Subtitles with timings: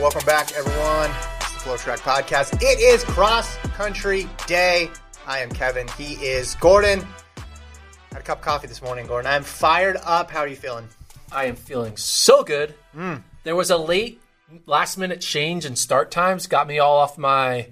[0.00, 1.10] Welcome back, everyone.
[1.40, 2.62] It's the FloTrack Podcast.
[2.62, 4.88] It is cross country day.
[5.26, 5.86] I am Kevin.
[5.98, 7.06] He is Gordon.
[8.10, 9.30] Had a cup of coffee this morning, Gordon.
[9.30, 10.30] I'm fired up.
[10.30, 10.88] How are you feeling?
[11.30, 12.74] I am feeling so good.
[12.96, 13.22] Mm.
[13.44, 14.22] There was a late,
[14.64, 17.68] last minute change in start times, got me all off my.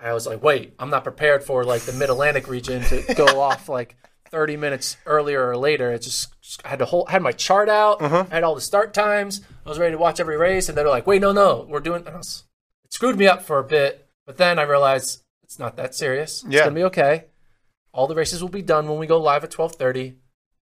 [0.00, 3.26] I was like, wait, I'm not prepared for like the Mid Atlantic region to go
[3.40, 3.94] off like
[4.34, 5.92] 30 minutes earlier or later.
[5.92, 8.24] It just, just had to hold, had my chart out, Uh-huh.
[8.28, 9.40] I had all the start times.
[9.64, 12.04] I was ready to watch every race, and they're like, wait, no, no, we're doing.
[12.04, 12.42] and was-
[12.84, 16.42] It screwed me up for a bit, but then I realized it's not that serious.
[16.42, 16.64] It's Yeah.
[16.64, 17.26] gonna be okay.
[17.92, 20.16] All the races will be done when we go live at 12:30,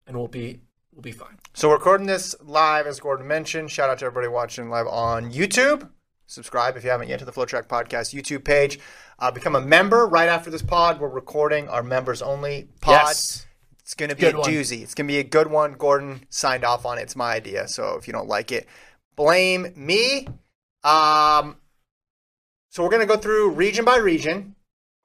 [0.06, 0.59] and we'll be
[0.94, 1.38] we'll be fine.
[1.53, 3.72] So we're recording this live, as Gordon mentioned.
[3.72, 5.90] Shout out to everybody watching live on YouTube.
[6.28, 8.78] Subscribe if you haven't yet to the FloTrack Podcast YouTube page.
[9.20, 11.00] Uh, become a member right after this pod.
[11.00, 13.06] We're recording our members only pod.
[13.08, 13.45] Yes.
[13.84, 14.49] It's going to be Good a one.
[14.49, 14.81] doozy.
[14.84, 15.73] It's going to be a good one.
[15.73, 17.02] Gordon signed off on it.
[17.03, 17.67] It's my idea.
[17.67, 18.67] So if you don't like it,
[19.16, 20.28] blame me.
[20.83, 21.58] Um,
[22.69, 24.56] so we're going to go through region by region.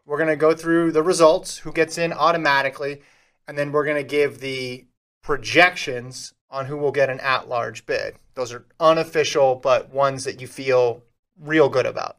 [0.04, 3.02] We're going to go through the results, who gets in automatically,
[3.48, 4.86] and then we're going to give the
[5.22, 8.14] projections on who will get an at large bid.
[8.34, 11.02] Those are unofficial, but ones that you feel
[11.40, 12.18] real good about.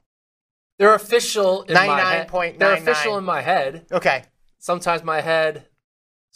[0.78, 2.28] They're official in my head.
[2.28, 2.60] 99.99.
[2.60, 3.86] They're official in my head.
[3.92, 4.23] Okay.
[4.60, 5.66] Sometimes my head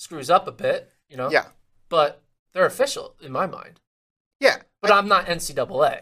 [0.01, 1.29] screws up a bit, you know.
[1.29, 1.45] Yeah.
[1.89, 3.79] But they're official in my mind.
[4.39, 4.57] Yeah.
[4.81, 5.99] But I'm not NCAA.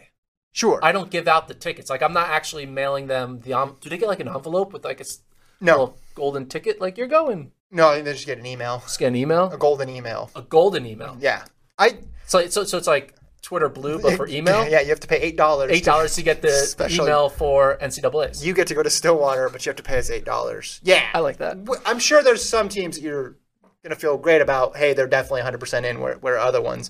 [0.53, 0.80] Sure.
[0.81, 1.89] I don't give out the tickets.
[1.89, 3.53] Like I'm not actually mailing them the.
[3.53, 5.19] Um, do they get like an envelope with like a s-
[5.59, 5.72] no.
[5.73, 6.80] little golden ticket?
[6.80, 7.52] Like you're going.
[7.72, 8.80] No, they just get an email.
[8.80, 9.52] Just get an email.
[9.52, 10.31] A golden email.
[10.36, 11.17] A golden email.
[11.19, 11.44] Yeah.
[11.78, 14.67] I So so so it's like Twitter Blue, but for email.
[14.67, 15.72] Yeah, you have to pay eight dollars.
[15.72, 18.44] Eight dollars to get the Special- email for NCAA's.
[18.45, 20.80] You get to go to Stillwater, but you have to pay us eight dollars.
[20.84, 21.58] Yeah, I like that.
[21.86, 23.36] I'm sure there's some teams that you're
[23.83, 24.77] gonna feel great about.
[24.77, 25.99] Hey, they're definitely 100 percent in.
[25.99, 26.89] Where where other ones,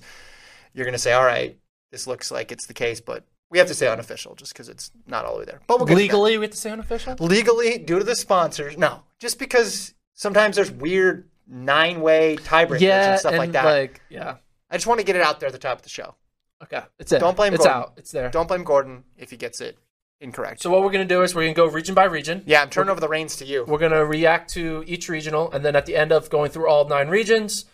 [0.74, 1.58] you're gonna say, all right,
[1.90, 4.90] this looks like it's the case, but we have to say unofficial just because it's
[5.06, 5.60] not all the way there.
[5.66, 5.94] But we'll to.
[5.94, 7.16] Legally, we have to say unofficial.
[7.18, 8.76] legally due to the sponsors.
[8.78, 13.64] No, just because sometimes there's weird nine way tiebreakers Yeah, and stuff like that.
[13.64, 14.36] Like yeah.
[14.70, 16.14] I just want to get it out there at the top of the show.
[16.62, 17.18] Okay, it's it.
[17.18, 17.82] Don't blame It's Gordon.
[17.82, 17.92] out.
[17.96, 18.30] It's there.
[18.30, 19.78] Don't blame Gordon if he gets it
[20.20, 20.62] incorrect.
[20.62, 22.42] So what we're gonna do is we're gonna go region by region.
[22.46, 23.64] yeah, I'm turning over the reins to you.
[23.66, 26.86] We're gonna react to each regional, and then at the end of going through all
[26.88, 27.64] nine regions,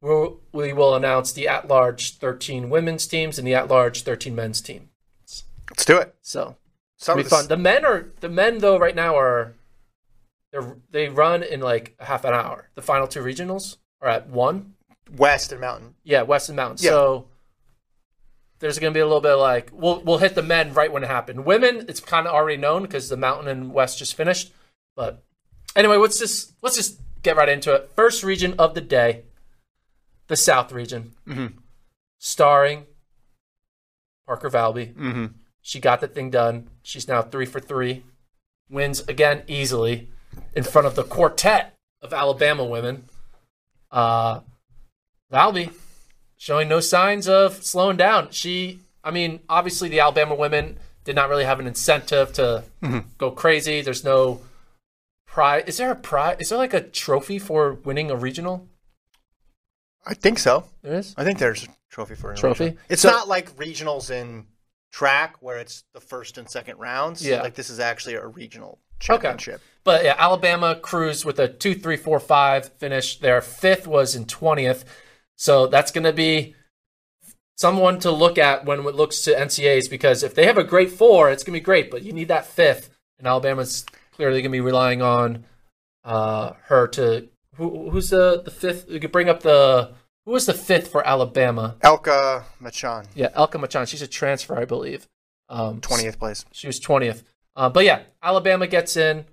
[0.00, 4.90] we'll, we will announce the at-large 13 women's teams and the at-large 13 men's team.
[5.70, 6.14] Let's do it.
[6.22, 6.56] So
[7.16, 7.40] be fun.
[7.40, 9.54] this- The men are the men though right now are
[10.52, 10.58] they
[10.90, 12.70] they run in like half an hour.
[12.74, 14.74] The final two regionals are at one.
[15.16, 15.94] West and Mountain.
[16.04, 16.78] Yeah, West and Mountain.
[16.84, 16.90] Yeah.
[16.90, 17.26] So
[18.58, 21.02] there's going to be a little bit like we'll we'll hit the men right when
[21.04, 21.44] it happened.
[21.44, 24.52] Women, it's kind of already known because the Mountain and West just finished.
[24.94, 25.22] But
[25.74, 27.90] anyway, let's just let's just get right into it.
[27.94, 29.22] First region of the day,
[30.28, 31.54] the South region, Mhm.
[32.18, 32.86] starring
[34.26, 34.94] Parker Valby.
[34.94, 35.26] Mm-hmm.
[35.62, 36.70] She got the thing done.
[36.82, 38.04] She's now three for three.
[38.70, 40.08] Wins again easily
[40.54, 43.04] in front of the quartet of Alabama women.
[43.90, 44.40] Uh,
[45.32, 45.72] Valby
[46.36, 48.30] showing no signs of slowing down.
[48.30, 53.00] She, I mean, obviously the Alabama women did not really have an incentive to mm-hmm.
[53.18, 53.80] go crazy.
[53.80, 54.40] There's no
[55.26, 55.64] prize.
[55.66, 56.36] Is there a prize?
[56.40, 58.66] Is there like a trophy for winning a regional?
[60.04, 60.64] I think so.
[60.82, 61.14] There is.
[61.16, 62.64] I think there's a trophy for a Trophy?
[62.64, 62.82] regional.
[62.88, 64.46] It's So- not like regionals in
[64.92, 67.26] track where it's the first and second rounds.
[67.26, 67.42] Yeah.
[67.42, 69.06] Like this is actually a regional Okay.
[69.06, 69.60] championship.
[69.84, 73.18] But yeah, Alabama cruised with a two, three, four, five finish.
[73.18, 74.84] Their fifth was in twentieth,
[75.36, 76.54] so that's going to be
[77.56, 80.90] someone to look at when it looks to NCAs because if they have a great
[80.90, 81.90] four, it's going to be great.
[81.90, 85.44] But you need that fifth, and Alabama's clearly going to be relying on
[86.04, 87.28] uh, her to.
[87.56, 88.90] Who, who's the the fifth?
[88.90, 89.92] You could bring up the
[90.26, 91.76] who was the fifth for Alabama?
[91.80, 93.86] Elka Machan, Yeah, Elka Machan.
[93.86, 95.06] She's a transfer, I believe.
[95.48, 96.44] Um, 20th place.
[96.50, 97.22] she was 20th.
[97.54, 99.24] Uh, but yeah, Alabama gets in.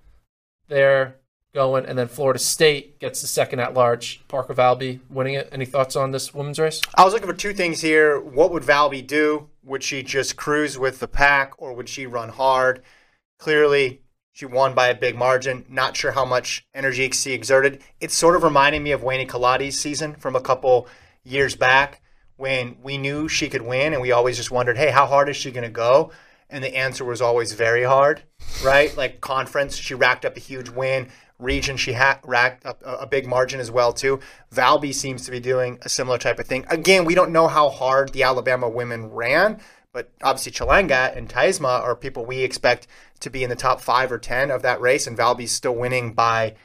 [0.68, 1.16] They're
[1.54, 1.86] going.
[1.86, 4.28] And then Florida State gets the second at large.
[4.28, 5.50] Parker Valby winning it.
[5.52, 6.82] Any thoughts on this women's race?
[6.96, 8.20] I was looking for two things here.
[8.20, 9.50] What would Valby do?
[9.64, 12.82] Would she just cruise with the pack or would she run hard?
[13.38, 14.02] Clearly,
[14.32, 15.64] she won by a big margin.
[15.70, 17.82] Not sure how much energy she exerted.
[18.00, 20.88] It's sort of reminding me of Weini Kelati's season from a couple
[21.24, 22.02] years back
[22.36, 25.38] when we knew she could win and we always just wondered, hey, how hard is
[25.38, 26.12] she going to go?
[26.50, 28.24] And the answer was always very hard,
[28.64, 28.96] right?
[28.98, 31.10] Like conference, she racked up a huge win.
[31.40, 34.20] Region, she ha- racked up a, a big margin as well too.
[34.54, 36.66] Valby seems to be doing a similar type of thing.
[36.70, 39.60] Again, we don't know how hard the Alabama women ran,
[39.92, 42.88] but obviously Chalanga and Taisma are people we expect
[43.20, 46.14] to be in the top five or ten of that race, and Valby's still winning
[46.14, 46.56] by,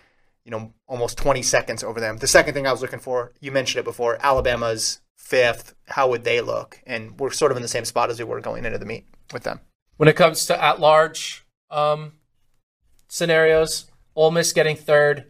[0.45, 2.19] you know, almost 20 seconds over them.
[2.19, 5.75] The second thing I was looking for, you mentioned it before, Alabama's fifth.
[5.87, 6.81] How would they look?
[6.87, 9.07] And we're sort of in the same spot as we were going into the meet
[9.33, 9.61] with them.
[9.99, 12.13] When it comes to at large um,
[13.09, 15.27] scenarios, Ole Miss getting third.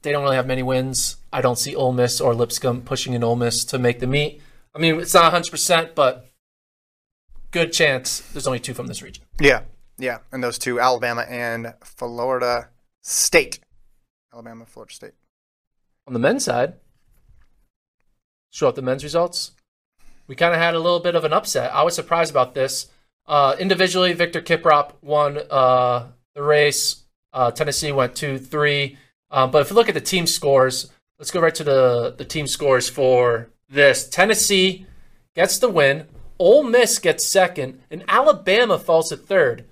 [0.00, 1.16] They don't really have many wins.
[1.30, 4.40] I don't see Ole Miss or Lipscomb pushing in Ole Miss to make the meet.
[4.74, 6.30] I mean, it's not 100%, but
[7.50, 9.24] good chance there's only two from this region.
[9.38, 9.64] Yeah,
[9.98, 12.70] yeah, and those two, Alabama and Florida
[13.02, 13.60] State.
[14.32, 15.14] Alabama, Florida State.
[16.06, 16.72] On the men's side,
[18.48, 19.52] show up the men's results.
[20.26, 21.70] We kind of had a little bit of an upset.
[21.74, 22.86] I was surprised about this.
[23.26, 27.04] Uh, individually, Victor Kiprop won uh, the race.
[27.38, 28.98] Uh, Tennessee went two, three.
[29.30, 30.90] Um, but if you look at the team scores,
[31.20, 34.08] let's go right to the, the team scores for this.
[34.08, 34.86] Tennessee
[35.36, 36.06] gets the win.
[36.40, 39.66] Ole Miss gets second, and Alabama falls to third.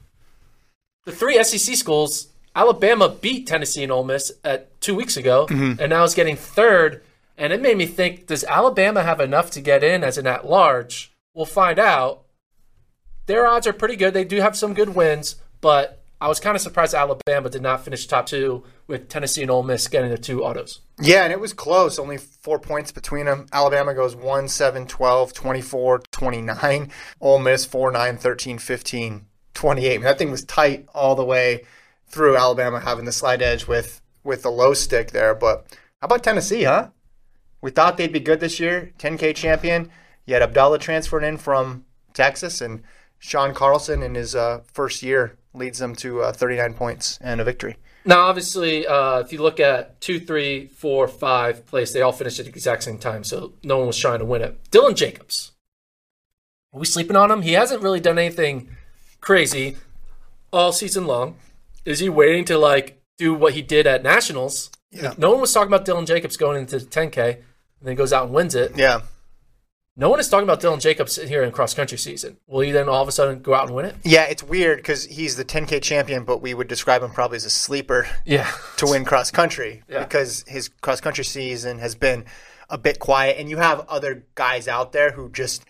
[1.06, 5.46] The three SEC schools, Alabama beat Tennessee and Ole Miss at two weeks ago,
[5.80, 7.02] and now is getting third.
[7.36, 11.12] And it made me think: Does Alabama have enough to get in as an at-large?
[11.34, 12.26] We'll find out.
[13.26, 14.14] Their odds are pretty good.
[14.14, 17.84] They do have some good wins, but I was kind of surprised Alabama did not
[17.84, 20.80] finish top two with Tennessee and Ole Miss getting the two autos.
[21.00, 21.98] Yeah, and it was close.
[21.98, 23.46] Only four points between them.
[23.52, 26.90] Alabama goes 1 7 12, 24 29.
[27.20, 29.90] Ole Miss 4 9 13 15 28.
[29.90, 31.64] I mean, that thing was tight all the way
[32.06, 35.34] through Alabama having the slide edge with, with the low stick there.
[35.34, 35.66] But
[36.00, 36.88] how about Tennessee, huh?
[37.60, 39.90] We thought they'd be good this year, 10K champion.
[40.24, 42.82] Yet Abdallah transferred in from Texas, and
[43.18, 47.44] Sean Carlson in his uh, first year leads them to uh, 39 points and a
[47.44, 47.76] victory.
[48.04, 52.38] Now, obviously, uh, if you look at two, three, four, five place, they all finished
[52.38, 54.70] at the exact same time, so no one was trying to win it.
[54.70, 55.52] Dylan Jacobs.
[56.72, 57.42] Are we sleeping on him?
[57.42, 58.68] He hasn't really done anything
[59.20, 59.76] crazy
[60.52, 61.36] all season long.
[61.84, 64.70] Is he waiting to like do what he did at Nationals?
[64.92, 65.14] Yeah.
[65.18, 67.42] No one was talking about Dylan Jacobs going into the 10K, and
[67.82, 68.72] then goes out and wins it.
[68.76, 69.00] Yeah.
[69.98, 72.36] No one is talking about Dylan Jacobs here in cross country season.
[72.46, 73.96] Will he then all of a sudden go out and win it?
[74.04, 77.46] Yeah, it's weird because he's the 10K champion, but we would describe him probably as
[77.46, 78.50] a sleeper Yeah.
[78.76, 80.00] to win cross country Yeah.
[80.00, 82.26] because his cross country season has been
[82.68, 83.38] a bit quiet.
[83.38, 85.64] And you have other guys out there who just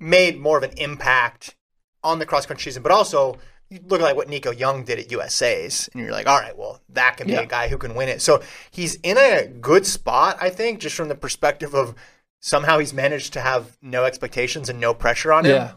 [0.00, 1.54] made more of an impact
[2.02, 3.36] on the cross country season, but also
[3.68, 6.80] you look like what Nico Young did at USA's, and you're like, all right, well,
[6.90, 7.40] that can be Yeah.
[7.40, 8.22] a guy who can win it.
[8.22, 8.40] So
[8.70, 11.94] he's in a good spot, I think, just from the perspective of
[12.40, 15.72] somehow he's managed to have no expectations and no pressure on him, Yeah.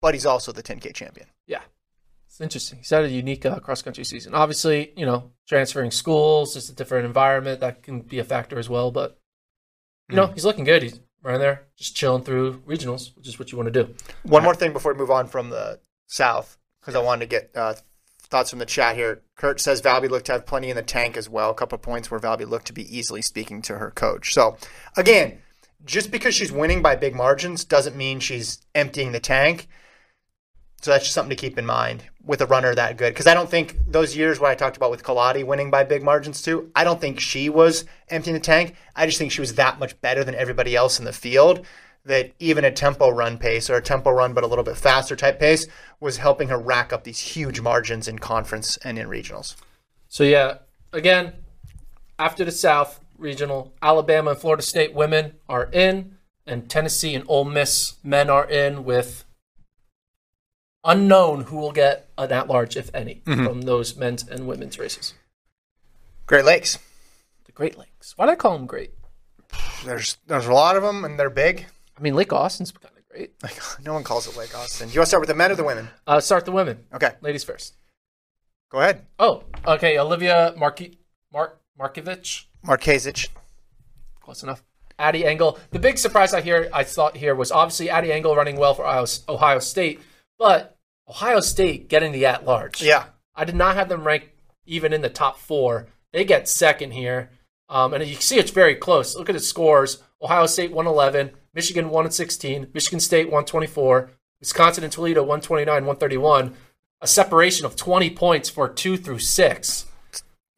[0.00, 1.28] but he's also the 10K champion.
[1.46, 1.62] Yeah.
[2.26, 2.78] It's interesting.
[2.78, 4.34] He's had a unique uh, cross country season.
[4.34, 8.68] Obviously, you know, transferring schools, just a different environment that can be a factor as
[8.68, 8.90] well.
[8.90, 9.18] But,
[10.10, 10.82] you know, he's looking good.
[10.82, 13.94] He's right there, just chilling through regionals, which is what you want to do.
[14.22, 17.50] One more thing before we move on from the South, because I wanted to get
[17.54, 17.74] uh,
[18.20, 19.22] thoughts from the chat here.
[19.36, 21.50] Kurt says Valby looked to have plenty in the tank as well.
[21.50, 24.34] A couple of points where Valby looked to be easily speaking to her coach.
[24.34, 24.56] So,
[24.96, 25.38] again,
[25.84, 29.68] just because she's winning by big margins doesn't mean she's emptying the tank.
[30.82, 33.12] So that's just something to keep in mind with a runner that good.
[33.12, 36.02] Because I don't think those years where I talked about with Kelati winning by big
[36.02, 38.74] margins too, I don't think she was emptying the tank.
[38.94, 41.64] I just think she was that much better than everybody else in the field
[42.04, 45.16] that even a tempo run pace or a tempo run but a little bit faster
[45.16, 45.66] type pace
[45.98, 49.56] was helping her rack up these huge margins in conference and in regionals.
[50.08, 50.58] So, yeah,
[50.92, 51.32] again,
[52.18, 56.16] after the South regional, Alabama and Florida State women are in,
[56.46, 59.24] and Tennessee and Ole Miss men are in with
[60.84, 65.14] unknown who will get an at large, if any, from those men's and women's races.
[66.26, 66.78] Great Lakes.
[67.44, 68.14] The Great Lakes.
[68.16, 68.92] Why do I call them great?
[69.84, 71.66] There's there's a lot of them and they're big.
[71.96, 73.32] I mean, Lake Austin's kind of great.
[73.42, 74.88] Like no one calls it Lake Austin.
[74.90, 75.88] You want to start with the men or the women?
[76.06, 76.84] Uh, start the women.
[76.92, 77.76] Okay, Ladies first.
[78.70, 79.06] go ahead.
[79.18, 79.98] Oh, okay.
[79.98, 80.96] Olivia Marki-
[81.32, 82.44] Mark Markovich.
[82.66, 83.28] Markezich.
[84.20, 84.62] Close enough.
[84.98, 85.58] Addie Engel.
[85.70, 88.86] The big surprise I hear I thought here was obviously Addie Engel running well for
[88.86, 90.00] Ohio, Ohio State,
[90.38, 90.76] but
[91.08, 92.82] Ohio State getting the at large.
[92.82, 93.06] Yeah.
[93.34, 94.28] I did not have them ranked
[94.64, 95.86] even in the top four.
[96.12, 97.30] They get second here.
[97.68, 99.16] Um, and you can see it's very close.
[99.16, 100.02] Look at the scores.
[100.22, 106.54] Ohio State 111, Michigan 116, Michigan State 124, Wisconsin and Toledo 129, 131.
[107.02, 109.86] A separation of 20 points for two through six,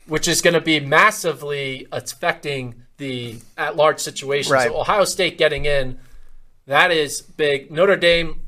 [0.09, 4.53] which is going to be massively affecting the at large situation.
[4.53, 4.69] Right.
[4.69, 5.99] So Ohio State getting in,
[6.67, 7.71] that is big.
[7.71, 8.41] Notre Dame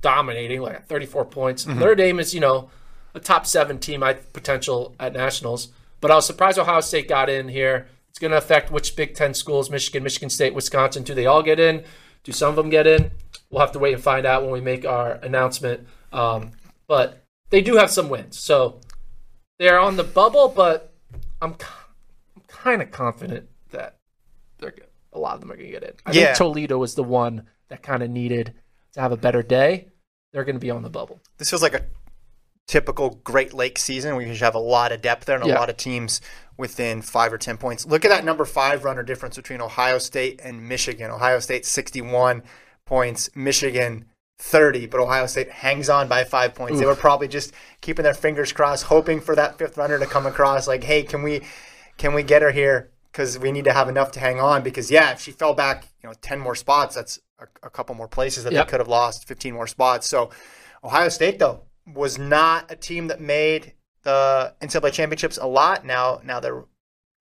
[0.00, 1.66] dominating, like 34 points.
[1.66, 2.70] Notre Dame is, you know,
[3.14, 5.68] a top seven team, I potential at nationals.
[6.00, 7.88] But I was surprised Ohio State got in here.
[8.08, 11.02] It's going to affect which Big Ten schools, Michigan, Michigan State, Wisconsin.
[11.02, 11.84] Do they all get in?
[12.24, 13.10] Do some of them get in?
[13.50, 15.86] We'll have to wait and find out when we make our announcement.
[16.12, 16.52] Um,
[16.86, 18.38] but they do have some wins.
[18.38, 18.80] So
[19.58, 20.89] they're on the bubble, but
[21.40, 21.52] I'm,
[22.36, 23.96] I'm kind of confident that
[24.58, 24.86] they're good.
[25.12, 25.94] A lot of them are going to get in.
[26.06, 26.26] I Yeah.
[26.26, 28.54] think Toledo was the one that kind of needed
[28.92, 29.88] to have a better day.
[30.32, 31.20] they're going to be on the bubble.
[31.38, 31.84] This feels like a
[32.68, 34.14] typical Great Lake season.
[34.14, 35.58] We usually have a lot of depth there and a Yeah.
[35.58, 36.20] lot of teams
[36.56, 37.84] within five or ten points.
[37.84, 41.10] Look at that number five runner difference between Ohio State and Michigan.
[41.10, 42.44] Ohio State sixty-one
[42.86, 44.04] points, Michigan
[44.40, 46.80] thirty, but Ohio State hangs on by five points.
[46.80, 50.26] They were probably just keeping their fingers crossed, hoping for that fifth runner to come
[50.26, 50.66] across.
[50.66, 51.42] Like, hey, can we,
[51.98, 52.90] can we get her here?
[53.12, 54.62] Because we need to have enough to hang on.
[54.62, 57.94] Because yeah, if she fell back, you know, ten more spots, that's a, a couple
[57.94, 58.66] more places that Yep.
[58.66, 60.08] they could have lost, fifteen more spots.
[60.08, 60.30] So
[60.82, 65.84] Ohio State though was not a team that made the NCAA championships a lot.
[65.84, 66.64] Now, now they're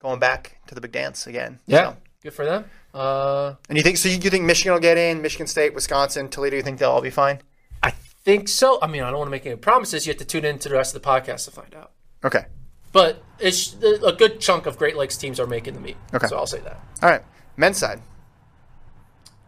[0.02, 1.60] going back to the big dance again.
[1.66, 2.66] Yeah, So- good for them.
[2.94, 4.10] Uh, and you think so?
[4.10, 5.22] You, think Michigan will get in?
[5.22, 6.56] Michigan State, Wisconsin, Toledo.
[6.58, 7.40] You think they'll all be fine?
[7.84, 8.80] I think so.
[8.82, 10.06] I mean, I don't want to make any promises.
[10.06, 11.92] You have to tune into the rest of the podcast to find out.
[12.24, 12.46] Okay.
[12.92, 15.98] But it's a good chunk of Great Lakes teams are making the meet.
[16.14, 16.28] Okay.
[16.28, 16.80] So I'll say that.
[17.04, 17.22] All right.
[17.56, 18.02] Men's side.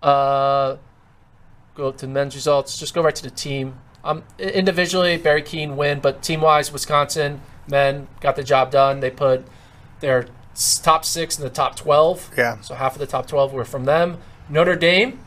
[0.01, 0.77] Uh,
[1.73, 2.77] go up to men's results.
[2.77, 3.79] Just go right to the team.
[4.03, 8.99] Um, individually, Barry Keane win, but team wise, Wisconsin men got the job done.
[8.99, 9.45] They put
[9.99, 10.27] their
[10.83, 12.31] top six in the top twelve.
[12.37, 12.59] Yeah.
[12.61, 14.17] So half of the top twelve were from them.
[14.49, 15.19] Notre Dame,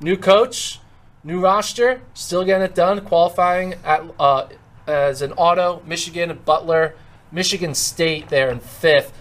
[0.00, 0.80] new coach,
[1.24, 3.00] new roster, still getting it done.
[3.04, 4.48] Qualifying at uh,
[4.86, 5.82] as an auto.
[5.86, 6.94] Michigan Butler,
[7.30, 9.12] Michigan State there in fifth.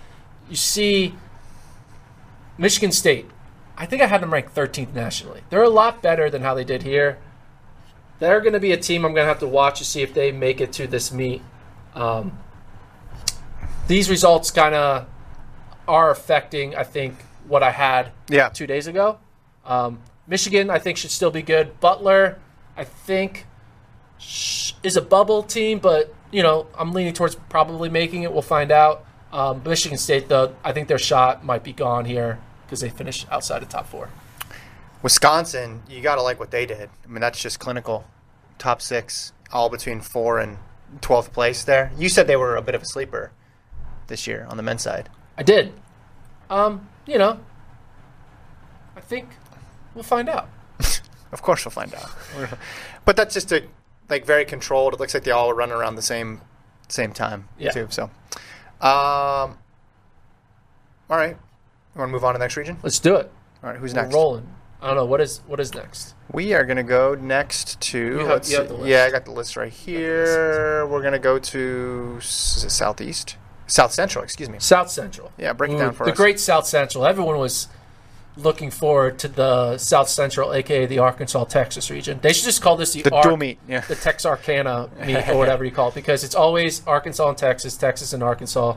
[0.49, 1.15] You see
[2.57, 3.25] Michigan State.
[3.77, 5.41] I think I had them ranked 13th nationally.
[5.49, 7.17] They're a lot better than how they did here.
[8.19, 10.13] They're going to be a team I'm going to have to watch to see if
[10.13, 11.41] they make it to this meet.
[11.95, 12.37] Um,
[13.87, 15.07] these results kind of
[15.87, 17.15] are affecting, I think,
[17.47, 18.49] what I had Yeah.
[18.49, 19.17] two days ago.
[19.65, 21.79] Um, Michigan, I think, should still be good.
[21.79, 22.37] Butler,
[22.77, 23.45] I think,
[24.17, 28.31] sh- is a bubble team, but you know, I'm leaning towards probably making it.
[28.31, 29.03] We'll find out.
[29.33, 33.27] Um, Michigan State, though, I think their shot might be gone here because they finished
[33.29, 34.09] outside the top four.
[35.01, 36.89] Wisconsin, you got to like what they did.
[37.03, 38.05] I mean, that's just clinical.
[38.57, 40.57] Top six, all between four and
[41.01, 41.91] 12th place there.
[41.97, 43.31] You said they were a bit of a sleeper
[44.07, 45.09] this year on the men's side.
[45.37, 45.73] I did.
[46.49, 47.39] Um, you know,
[48.95, 49.29] I think
[49.95, 50.49] we'll find out.
[51.33, 52.11] Of course, we'll find out.
[53.05, 53.63] but that's just a
[54.09, 54.93] like very controlled.
[54.93, 56.41] It looks like they all were running around the same
[56.89, 57.71] same time Yeah.
[57.71, 57.87] too.
[57.89, 58.03] So,
[58.81, 59.57] um,
[61.09, 61.37] all right.
[61.95, 62.75] You want to move on to the next region?
[62.83, 63.31] Let's do it.
[63.63, 63.79] All right.
[63.79, 64.13] Who's We're next?
[64.13, 64.45] rolling.
[64.81, 66.15] I don't know what is what is next.
[66.33, 68.17] We are going to go next to.
[68.25, 68.87] Have- you have the list.
[68.87, 70.85] Yeah, I got the list right here.
[70.85, 73.37] We're going to go to s- southeast,
[73.71, 74.23] south central.
[74.23, 74.57] Excuse me.
[74.59, 75.31] South Central.
[75.37, 76.17] Yeah, break it Ooh, down for the us.
[76.17, 77.05] great South Central.
[77.05, 77.67] Everyone was
[78.37, 82.19] looking forward to the South Central, aka the Arkansas Texas region.
[82.21, 83.59] They should just call this the, The dual meet.
[83.67, 83.81] Yeah.
[83.81, 88.13] the Texarkana meet or whatever you call it, because it's always Arkansas and Texas, Texas
[88.13, 88.75] and Arkansas.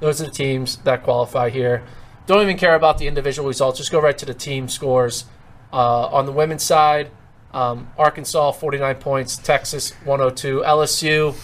[0.00, 1.82] Those are the teams that qualify here.
[2.26, 3.78] Don't even care about the individual results.
[3.78, 5.24] Just go right to the team scores.
[5.72, 7.10] Uh, on the women's side,
[7.52, 11.34] um, Arkansas 49 points, Texas 102, LSU.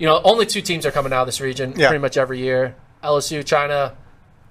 [0.00, 1.88] You know, only two teams are coming out of this region Yeah.
[1.88, 2.74] pretty much every year.
[3.04, 3.92] LSU trying to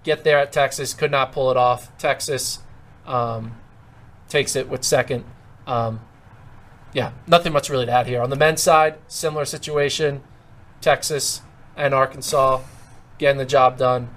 [0.04, 1.96] get there at Texas, could not pull it off.
[1.98, 2.60] Texas
[3.08, 3.58] um,
[4.30, 5.26] takes it with second.
[5.66, 6.02] Um,
[6.94, 8.22] yeah, nothing much really to add here.
[8.22, 10.22] On the men's side, similar situation.
[10.82, 11.42] Texas
[11.76, 12.62] and Arkansas
[13.18, 14.10] getting the job done.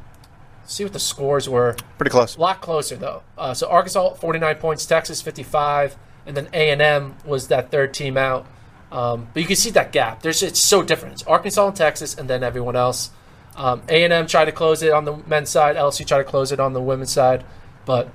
[0.66, 1.76] See what the scores were.
[1.96, 2.36] Pretty close.
[2.36, 3.22] A lot closer though.
[3.38, 5.96] Uh, so Arkansas 49 points, Texas 55,
[6.26, 8.46] and then A and M was that third team out.
[8.92, 10.20] Um, but you can see that gap.
[10.20, 11.14] There's it's so different.
[11.14, 13.10] It's Arkansas and Texas, and then everyone else.
[13.56, 15.76] Um, A and M tried to close it on the men's side.
[15.76, 17.42] LSU tried to close it on the women's side,
[17.86, 18.14] but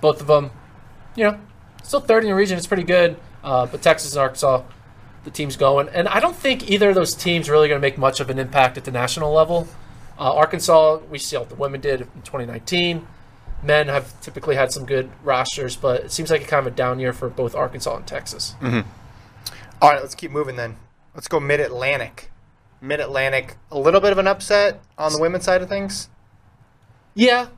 [0.00, 0.50] both of them,
[1.14, 1.38] you know,
[1.82, 2.56] still third in the region.
[2.56, 3.16] It's pretty good.
[3.42, 4.62] Uh, but Texas and Arkansas,
[5.24, 7.98] the team's going, and I don't think either of those teams really going to make
[7.98, 9.68] much of an impact at the national level.
[10.18, 13.06] Uh, Arkansas, we see what the women did in 2019.
[13.62, 16.76] Men have typically had some good rosters, but it seems like a kind of a
[16.76, 18.54] down year for both Arkansas and Texas.
[19.80, 20.76] All right, let's keep moving then.
[21.14, 22.30] Let's go Mid Atlantic.
[22.80, 26.10] Mid Atlantic, a little bit of an upset on the women's side of things.
[27.14, 27.48] Yeah,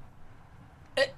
[0.97, 1.15] it,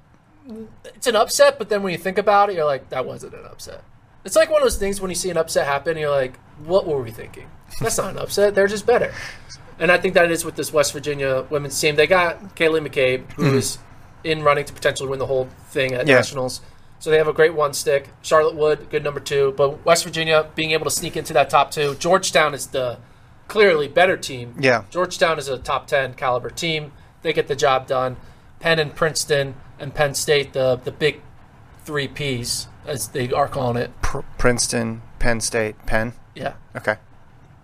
[0.84, 3.44] it's an upset, but then when you think about it, you're like, that wasn't an
[3.44, 3.82] upset.
[4.24, 6.86] It's like one of those things when you see an upset happen, you're like, what
[6.86, 7.48] were we thinking?
[7.80, 8.54] That's not an upset.
[8.54, 9.12] They're just better.
[9.78, 11.96] And I think that is with this West Virginia women's team.
[11.96, 13.56] They got Ceili McCabe, who hmm.
[13.56, 13.78] is
[14.24, 16.16] in running to potentially win the whole thing at Yeah.
[16.16, 16.60] nationals.
[17.00, 18.08] So they have a great one stick.
[18.22, 19.54] Charlotte Wood, good number two.
[19.56, 21.94] But West Virginia being able to sneak into that top two.
[21.94, 22.98] Georgetown is the
[23.46, 24.54] clearly better team.
[24.58, 24.84] Yeah.
[24.90, 26.92] Georgetown is a top 10 caliber team.
[27.22, 28.16] They get the job done.
[28.60, 31.20] Penn and Princeton and Penn State, the, the big
[31.84, 33.90] three Ps, as they are calling it.
[34.02, 36.12] Pr- Princeton, Penn State, Penn.
[36.34, 36.54] Yeah.
[36.76, 36.96] Okay.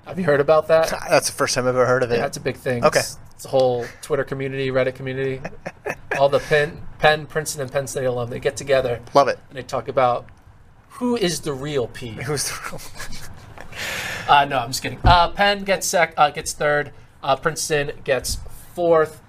[0.07, 0.89] Have you heard about that?
[1.09, 2.17] That's the first time I've ever heard of it.
[2.17, 2.85] Yeah, that's a big thing.
[2.85, 3.01] Okay.
[3.01, 5.41] It's, it's a whole Twitter community, Reddit community.
[6.19, 9.39] All the Penn, Penn, Princeton, and Penn State alum, they get together Love it.
[9.49, 10.27] and they talk about
[10.91, 12.11] Who is the real P?
[12.11, 12.81] Who's the real?
[14.29, 14.99] Uh, no, I'm just kidding.
[15.05, 16.93] Uh, Penn gets sec, uh, gets third.
[17.23, 18.39] Uh, Princeton gets
[18.75, 19.21] fourth.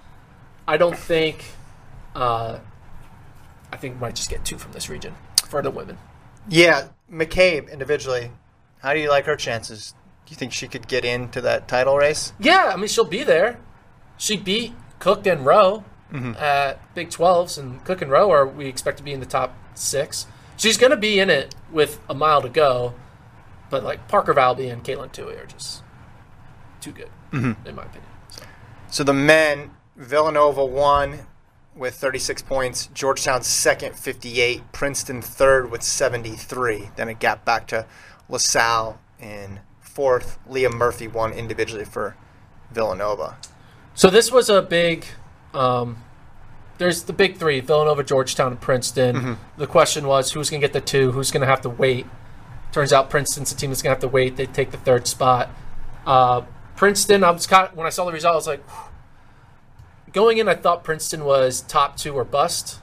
[0.67, 1.43] I don't think.
[2.15, 2.59] Uh,
[3.73, 5.15] I think we might just get two from this region
[5.49, 5.97] for the women.
[6.47, 8.31] Yeah, McCabe individually.
[8.79, 9.93] How do you like her chances?
[10.25, 12.31] Do you think she could get into that title race?
[12.39, 13.59] Yeah, I mean she'll be there.
[14.17, 16.33] She beat Cook and Rowe mm-hmm.
[16.41, 19.55] at Big 12s, and Cook and Rowe are we expect to be in the top
[19.73, 20.27] six.
[20.57, 22.93] She's going to be in it with a mile to go,
[23.69, 25.83] but like Parker Valby and Katelyn Tuohy are just
[26.79, 27.67] too good, mm-hmm.
[27.67, 28.09] in my opinion.
[28.29, 28.43] So,
[28.89, 31.27] So the men, Villanova won
[31.75, 36.91] with 36 points, Georgetown second, 58, Princeton third with 73.
[36.95, 37.85] Then it got back to
[38.29, 40.39] LaSalle in fourth.
[40.49, 42.15] Liam Murphy won individually for
[42.71, 43.37] Villanova.
[43.95, 45.05] So this was a big.
[45.53, 46.03] Um,
[46.77, 49.15] there's the big three: Villanova, Georgetown, and Princeton.
[49.57, 52.05] The question was who's going to get the two, who's going to have to wait.
[52.71, 54.35] Turns out Princeton's the team that's going to have to wait.
[54.35, 55.49] They take the third spot.
[56.05, 56.41] Uh,
[56.75, 58.91] Princeton, I was of, when I saw the result, I was like, "Whew."
[60.15, 62.79] going in, I thought Princeton was top two or bust.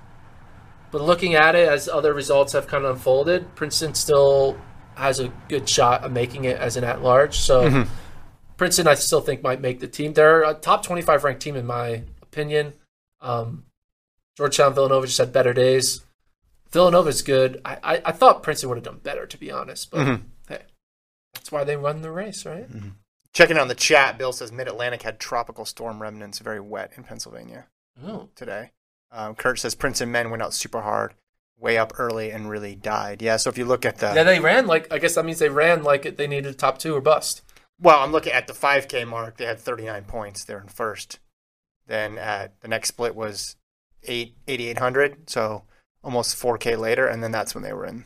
[0.92, 4.59] But looking at it as other results have kind of unfolded, Princeton still
[4.95, 7.38] has a good shot of making it as an at large.
[7.38, 7.87] So
[8.62, 10.12] Princeton, I still think might make the team.
[10.12, 12.75] They're a top 25 ranked team in my opinion.
[13.21, 13.64] Um,
[14.37, 16.02] Georgetown, Villanova just had better days.
[16.71, 17.61] Villanova's good.
[17.64, 19.90] I, I, I thought Princeton would have done better, to be honest.
[19.90, 20.62] But hey,
[21.35, 22.66] that's why they run the race, right?
[23.33, 27.02] Checking on the chat, Bill says Mid Atlantic had tropical storm remnants, very wet in
[27.02, 27.66] Pennsylvania
[28.07, 28.71] Oh, today.
[29.11, 31.14] Um, Kurt says Princeton men went out super hard,
[31.59, 33.23] way up early, and really died.
[33.23, 34.12] Yeah, so if you look at the.
[34.14, 36.78] yeah, they ran like I guess that means they ran like they needed a top
[36.78, 37.42] two or bust.
[37.82, 39.36] Well, I'm looking at the 5K mark.
[39.36, 40.44] They had 39 points.
[40.44, 41.18] They're in first.
[41.88, 43.56] Then at the next split was
[44.04, 45.64] eight 8,800, so
[46.04, 48.04] almost 4K later, and then that's when they were in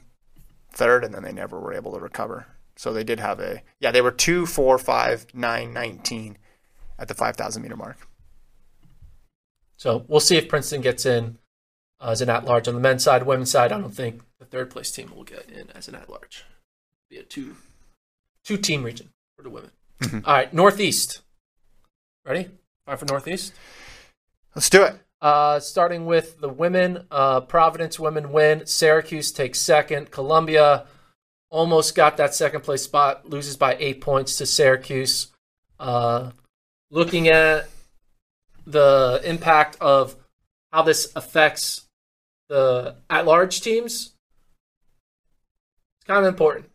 [0.73, 2.47] third, and then they never were able to recover.
[2.75, 6.39] So they did have a yeah, they were two, four, five, nine, 19
[6.99, 8.09] at the 5,000 meter mark.
[9.77, 11.37] So we'll see if Princeton gets in
[12.01, 13.25] uh, as an at large on the men's side.
[13.25, 16.09] Women's side, I don't think the third place team will get in as an at
[16.09, 16.45] large.
[17.11, 17.57] Be a two
[18.43, 19.71] two team region for the women.
[20.25, 21.21] All right, Northeast.
[22.25, 22.49] Ready?
[22.87, 23.53] Five for Northeast.
[24.55, 24.95] Let's do it.
[25.21, 28.67] Uh, starting with the women, uh, Providence women win.
[28.67, 30.11] Syracuse takes second.
[30.11, 30.87] Columbia
[31.51, 35.29] almost got that second place spot, loses by eight points to Syracuse.
[35.79, 36.31] Uh,
[36.91, 37.69] looking at
[38.67, 40.17] the impact of
[40.73, 41.87] how this affects
[42.49, 44.15] the at large teams,
[45.99, 46.67] it's kind of important.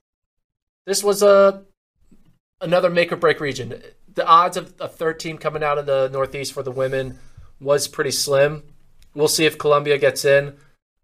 [0.86, 1.64] This was a
[2.62, 3.82] another make or break region.
[4.14, 7.20] The odds of a third team coming out of the Northeast for the women
[7.60, 8.64] was pretty slim.
[9.14, 10.56] We'll see if Columbia gets in.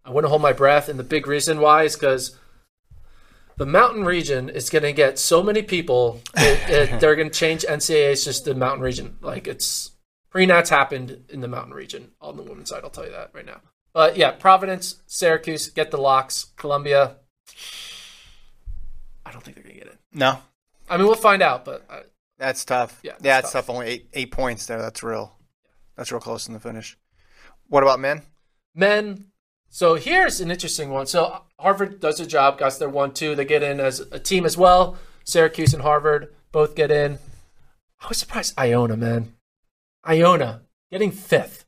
[0.04, 2.36] I wouldn't hold my breath, and the big reason why is because
[3.58, 6.22] the mountain region is going to get so many people.
[6.36, 8.12] It, it, they're going to change NCAA.
[8.12, 9.18] NCAA's just the mountain region.
[9.20, 9.90] Like it's
[10.30, 12.82] pre-nats happened in the mountain region on the women's side.
[12.84, 13.60] I'll tell you that right now.
[13.92, 16.46] But yeah, Providence, Syracuse get the locks.
[16.56, 17.16] Columbia,
[19.26, 19.98] I don't think they're going to get in.
[20.12, 20.38] No,
[20.90, 22.00] I mean, we'll find out, but uh,
[22.38, 23.00] that's tough.
[23.02, 23.66] Yeah, yeah, it's tough.
[23.66, 23.74] tough.
[23.74, 24.80] Only eight eight points there.
[24.80, 25.36] That's real.
[25.96, 26.96] That's real close in the finish.
[27.68, 28.22] What about men?
[28.74, 29.26] men.
[29.68, 31.06] So here's an interesting one.
[31.06, 33.34] So Harvard does a job, got their one two.
[33.34, 34.96] They get in as a team as well.
[35.24, 37.18] Syracuse and Harvard both get in.
[38.00, 39.34] I was surprised Iona, man.
[40.06, 41.66] Iona getting fifth.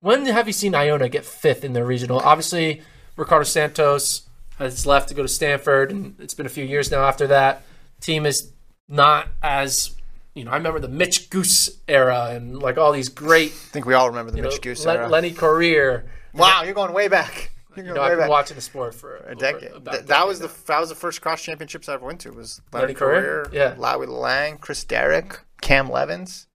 [0.00, 2.18] When have you seen Iona get fifth in their regional?
[2.18, 2.82] Obviously,
[3.16, 7.04] Ricardo Santos has left to go to Stanford, and it's been a few years now
[7.04, 7.62] after that.
[8.02, 8.52] Team is
[8.88, 9.96] not as
[10.34, 10.50] you know.
[10.50, 14.08] I remember the Mitch Goose era and like all these great I think we all
[14.10, 15.08] remember the you know, Mitch Goose Len- era.
[15.08, 16.04] Lenny Korir.
[16.34, 17.48] wow, you're going way back.
[17.74, 18.28] You're You know, I've been back.
[18.28, 19.60] watching the sport for a over decade.
[19.70, 22.20] Th- a that was decade the that was the first cross championships I ever went
[22.20, 22.30] to.
[22.32, 23.48] Was Lenny Lenny Career?
[23.50, 23.74] Yeah.
[23.76, 26.48] Lawi Lalang, Chris Derrick, Cam Levins.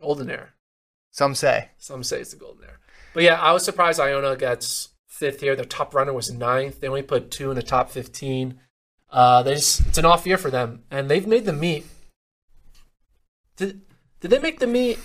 [0.00, 0.06] now.
[0.06, 0.48] golden era.
[1.10, 1.68] Some say.
[1.76, 2.78] Some say it's the golden era.
[3.12, 5.54] But yeah, I was surprised Iona gets fifth here.
[5.56, 6.80] Their top runner was ninth.
[6.80, 8.60] They only put two in the top fifteen.
[9.14, 11.86] Uh, they just, it's an off year for them, and they've made the meet.
[13.56, 13.80] Did
[14.20, 14.98] did they make the meet?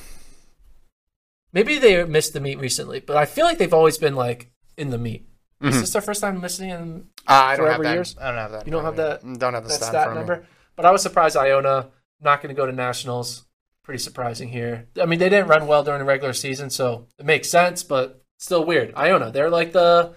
[1.53, 4.89] Maybe they missed the meet recently, but I feel like they've always been like in
[4.89, 5.25] the meet.
[5.61, 7.93] Is this their first time missing in Uh, I don't have that.
[7.93, 8.15] years?
[8.19, 8.65] I don't have that.
[8.65, 9.37] You don't have me.
[9.37, 10.47] Don't have the that stat, stat front me.
[10.75, 11.89] But I was surprised Iona
[12.21, 13.45] not going to go to nationals.
[13.83, 14.87] Pretty surprising here.
[15.01, 18.23] I mean, they didn't run well during the regular season, so it makes sense, but
[18.37, 18.93] still weird.
[18.95, 20.13] Iona, they're like the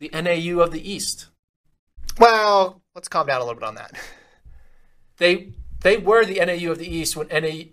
[0.00, 1.26] the NAU of the East.
[2.18, 3.92] Well, let's calm down a little bit on that.
[5.18, 7.70] They they were the NAU of the East when NA,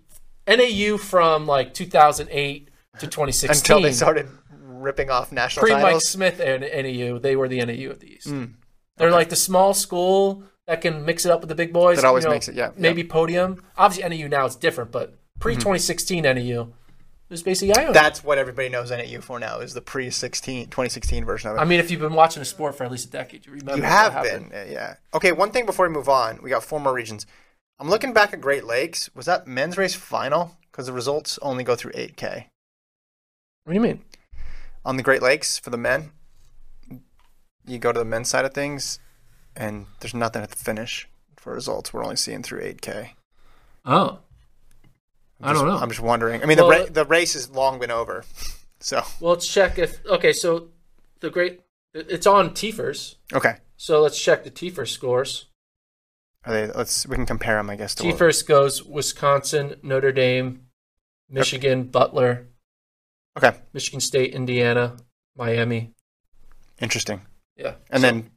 [0.48, 6.00] NAU from like 2008 to 2016 Until they started ripping off national pre Mike.
[6.00, 8.28] Smith and NAU, they were the NAU of the East.
[8.28, 8.54] Mm.
[8.96, 11.96] They're like the small school that can mix it up with the big boys.
[11.96, 12.72] That always you know, makes it, yeah, yeah.
[12.78, 13.62] Maybe podium.
[13.76, 16.68] Obviously, NAU now it's different, but pre 2016 NAU
[17.28, 17.74] it was basically.
[17.92, 21.60] That's what everybody knows NAU for now is the pre 16 2016 version of it.
[21.60, 23.76] I mean, if you've been watching a sport for at least a decade, you remember
[23.76, 24.96] You have been, uh, yeah.
[25.14, 27.26] Okay, one thing before we move on, we got four more regions.
[27.78, 29.10] I'm looking back at Great Lakes.
[29.14, 30.56] Was that men's race final?
[30.70, 32.46] Because the results only go through 8K
[33.64, 34.02] What do you mean?
[34.84, 36.10] on the Great Lakes for the men.
[37.66, 38.98] You go to the men's side of things,
[39.56, 41.92] and there's nothing at the finish for results.
[41.92, 43.10] We're only seeing through 8K.
[43.86, 44.18] Oh,
[45.42, 45.78] I Just- don't know.
[45.78, 46.42] I'm just wondering.
[46.42, 48.24] I mean, Well, the ra- the race has long been over,
[48.80, 50.04] so well, let's check if.
[50.06, 50.68] Okay, so
[51.20, 51.60] the great.
[51.92, 53.56] It's on Tifers, okay.
[53.76, 55.46] so let's check the Tifers scores.
[56.44, 56.66] Are they?
[56.72, 57.94] Let's we can compare them, I guess.
[57.96, 60.66] To what- goes Wisconsin, Notre Dame,
[61.28, 62.46] Michigan, Butler,
[63.36, 64.96] Okay, Michigan State, Indiana,
[65.36, 65.92] Miami.
[66.80, 67.22] interesting.
[67.56, 68.30] Yeah, And So- then,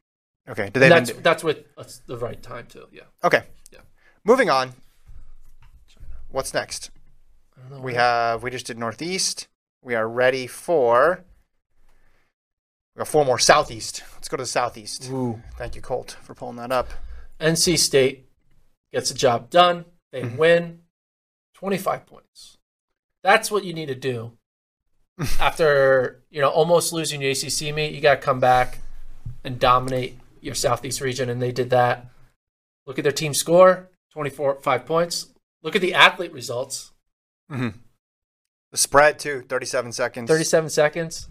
[0.50, 0.90] okay, do they?
[0.90, 2.88] that's do- that's with that's the right time too.
[2.92, 3.04] Yeah.
[3.24, 3.44] okay.
[3.72, 3.80] Yeah.
[4.24, 4.74] Moving on.
[6.30, 6.92] What's next?
[7.56, 9.48] I don't know We have we just did northeast.
[9.82, 11.24] We are ready for
[12.96, 14.04] we got four more southeast.
[14.16, 15.10] Let's go to the southeast.
[15.12, 15.42] Ooh.
[15.58, 16.90] Thank you, Colt, for pulling that up.
[17.40, 18.28] NC State
[18.92, 19.86] gets the job done.
[20.12, 20.38] They Mm-hmm.
[20.38, 20.80] win
[21.56, 22.58] 25 points.
[23.24, 24.34] That's what you need to do.
[25.40, 28.80] After, you know, almost losing your ACC meet, you got to come back
[29.44, 32.08] and dominate your Southeast region and they did that.
[32.86, 35.28] Look at their team score, 24 5 points.
[35.68, 36.94] Look at the athlete results,
[38.72, 40.30] The spread too, thirty-seven seconds.
[40.30, 41.28] 37 seconds.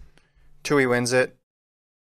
[0.63, 1.35] Tuohy wins it.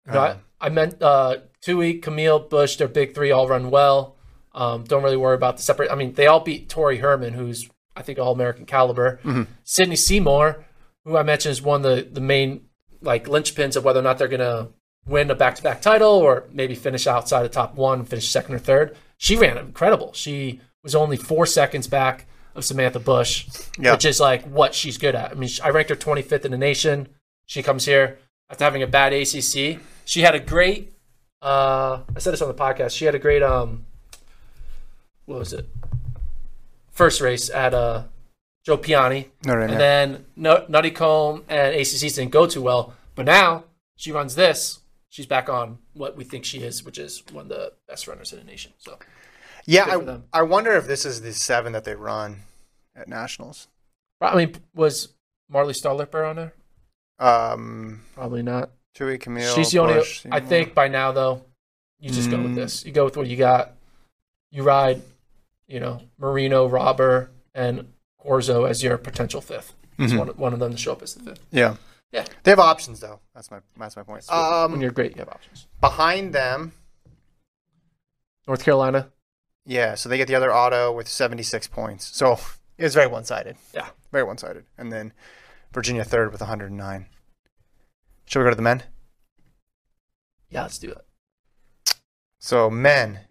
[0.08, 4.16] No, I, Um, I meant uh, Tuohy, Chmiel, Bush, their big three all run well.
[4.56, 5.92] Um, don't really worry about the separate.
[5.92, 9.20] I mean, they all beat Tori Herman, who's I think all American caliber.
[9.64, 10.66] Sydney Seymour,
[11.06, 12.66] who I mentioned is one of the the main
[13.00, 14.70] like linchpins of whether or not they're gonna
[15.06, 18.56] win a back to back title or maybe finish outside the top one, finish second
[18.56, 18.98] or third.
[19.18, 20.14] She ran incredible.
[20.14, 23.48] She was only four seconds back of Samantha Bush,
[23.80, 23.94] Yeah.
[23.94, 25.32] which is like what she's good at.
[25.32, 27.08] I mean, I ranked her 25th in the nation.
[27.46, 28.20] She comes here
[28.50, 29.80] after having a bad ACC.
[30.06, 30.94] She had a great.
[31.42, 32.92] Uh, I said this on the podcast.
[32.96, 33.42] She had a great.
[33.42, 33.86] Um,
[35.26, 35.68] what was it?
[36.92, 38.04] First race at uh,
[38.66, 39.78] Joe Piane, Notre Dame, and yeah.
[39.78, 42.94] then no, Nuttycombe and ACC didn't go too well.
[43.16, 43.64] But now
[43.96, 44.80] she runs this.
[45.10, 48.32] She's back on what we think she is, which is one of the best runners
[48.34, 48.74] in the nation.
[48.78, 48.98] So
[49.66, 49.86] Yeah,
[50.34, 50.40] I.
[50.40, 52.42] I wonder if this is the seven that they run
[52.96, 53.68] at nationals.
[54.22, 55.10] I mean, was
[55.50, 56.54] Marley Starlipper on there?
[57.20, 58.72] Um, Probably not.
[58.96, 59.54] Tuohy, Chmiel.
[59.56, 59.96] She's the only.
[59.96, 61.46] Bush, I think by now though,
[62.00, 62.56] you just go with Mm.
[62.56, 62.86] this.
[62.86, 63.74] You go with what you got.
[64.52, 65.02] You ride,
[65.68, 67.92] you know, Marino, Robber, and
[68.24, 70.20] Corzo as your potential 5th It's Mhm.
[70.20, 71.44] one, one of them to show up as the fifth.
[71.52, 71.76] Yeah.
[72.12, 72.26] Yeah.
[72.44, 73.20] They have options though.
[73.34, 74.26] That's my that's my point.
[74.28, 75.68] when Um, you're great, you have options.
[75.82, 76.74] behind them,
[78.48, 79.12] North Carolina.
[79.66, 79.96] Yeah.
[79.96, 82.16] So they get the other auto with seventy six points.
[82.16, 82.40] So
[82.78, 83.58] it's very one sided.
[83.74, 83.88] Yeah.
[84.12, 84.66] Very one sided.
[84.78, 85.14] And then
[85.74, 87.08] Virginia third with one hundred and nine.
[88.26, 88.84] Should we go to the men?
[90.50, 91.06] Yeah, let's do it.
[92.40, 93.22] So men.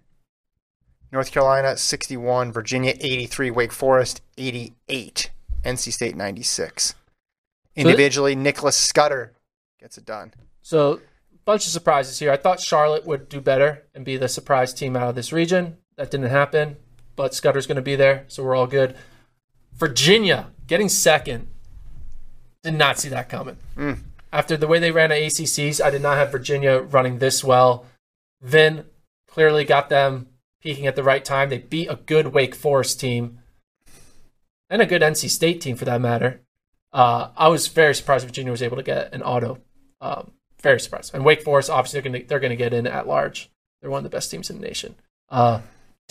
[1.12, 5.30] North Carolina 61, Virginia 83, Wake Forest 88,
[5.62, 6.94] NC State 96.
[7.76, 9.34] Individually, Nicholas Scudder
[9.78, 10.32] gets it done.
[10.62, 11.02] So,
[11.44, 12.32] bunch of surprises here.
[12.32, 15.76] I thought Charlotte would do better and be the surprise team out of this region.
[15.96, 16.76] That didn't happen,
[17.16, 18.96] but Scudder's going to be there, so we're all good.
[19.74, 21.48] Virginia getting second.
[22.62, 23.56] Did not see that coming.
[24.32, 27.86] After the way they ran at ACCs, I did not have Virginia running this well.
[28.40, 28.84] Vin
[29.28, 30.28] clearly got them
[30.62, 31.50] peaking at the right time.
[31.50, 33.40] They beat a good Wake Forest team
[34.70, 36.40] and a good NC State team for that matter.
[36.92, 39.58] Uh, I was very surprised Virginia was able to get an auto.
[40.00, 41.14] Um, very surprised.
[41.14, 43.50] And Wake Forest, obviously, they're going to they're going to get in at large.
[43.80, 44.94] They're one of the best teams in the nation.
[45.28, 45.60] Uh,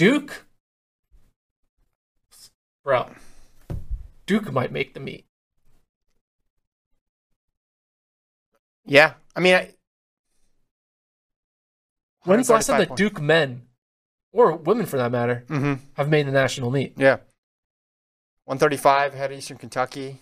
[0.01, 0.45] Duke,
[2.83, 3.11] bro,
[4.25, 5.25] Duke might make the meet.
[8.83, 9.13] Yeah.
[9.35, 9.73] I mean, I,
[12.23, 13.67] When's the last time 145 that Duke men,
[14.31, 15.73] or women for that matter, Mm-hmm.
[15.93, 16.93] have made the national meet?
[16.97, 17.17] Yeah.
[18.45, 20.19] 135 ahead of Eastern Kentucky.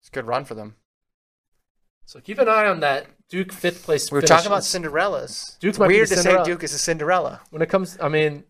[0.00, 0.76] It's a good run for them.
[2.04, 4.12] So keep an eye on that Duke fifth place.
[4.12, 4.28] We were finish.
[4.28, 5.58] talking about Cinderellas.
[5.58, 6.44] Duke it's might weird to Cinderella.
[6.44, 7.40] say Duke is a Cinderella.
[7.48, 7.96] when it comes.
[7.98, 8.44] I mean,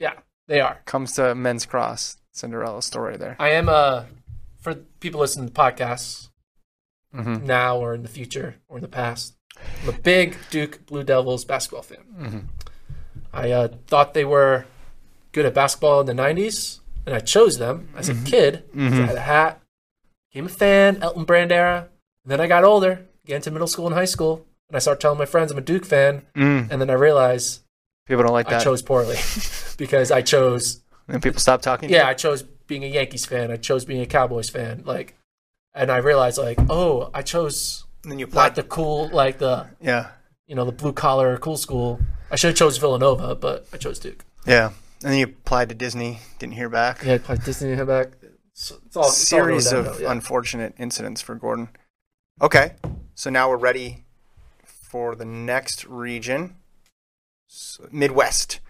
[0.00, 0.14] yeah,
[0.48, 0.80] they are.
[0.86, 2.16] Comes to men's cross.
[2.32, 3.36] Cinderella story there.
[3.38, 4.04] I am uh
[4.60, 6.28] for people listening to podcasts
[7.14, 7.44] Mm-hmm.
[7.44, 9.34] now or in the future or in the past.
[9.82, 12.04] I'm a big Duke Blue Devils basketball fan.
[12.16, 12.38] Mm-hmm.
[13.32, 14.66] I uh, thought they were
[15.32, 18.62] good at basketball in the '90s, and I chose them as a kid.
[18.72, 19.60] So I had a hat,
[20.30, 21.88] became a fan, Elton Brand era.
[22.24, 25.00] And then I got older, get into middle school and high school, and I started
[25.00, 26.22] telling my friends I'm a Duke fan.
[26.36, 26.70] Mm.
[26.70, 27.62] And then I realized
[28.06, 28.60] People don't like that.
[28.60, 29.16] I chose poorly
[29.76, 31.90] because I chose and people stop talking.
[31.90, 32.06] yeah.
[32.06, 33.50] I chose being a Yankees fan.
[33.50, 34.82] I chose being a Cowboys fan.
[34.84, 35.16] Like,
[35.74, 38.54] and I realized like, oh, I chose And then you not applied.
[38.56, 40.08] the cool like the yeah.
[40.46, 42.00] you know the blue collar cool school.
[42.30, 44.24] I should have chose Villanova, but I chose Duke.
[44.46, 44.70] Yeah.
[45.02, 46.20] And then you applied to Disney.
[46.38, 47.02] Didn't hear back.
[47.04, 48.08] Yeah, I played Disney and back.
[48.52, 50.12] It's, it's all it's Series of yeah.
[50.12, 51.70] unfortunate incidents for Gordon.
[52.40, 52.74] Okay.
[53.14, 54.04] So now we're ready
[54.64, 56.56] for the next region
[57.90, 58.60] Midwest.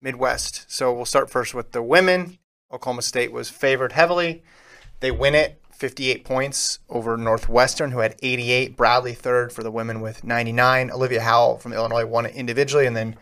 [0.00, 0.64] Midwest.
[0.70, 2.38] So we'll start first with the women.
[2.72, 4.42] Oklahoma State was favored heavily.
[5.00, 8.76] They win it 58 points over Northwestern, who had 88.
[8.76, 10.90] Bradley third for the women with 99.
[10.90, 13.16] Olivia Howell from Illinois won it individually, and then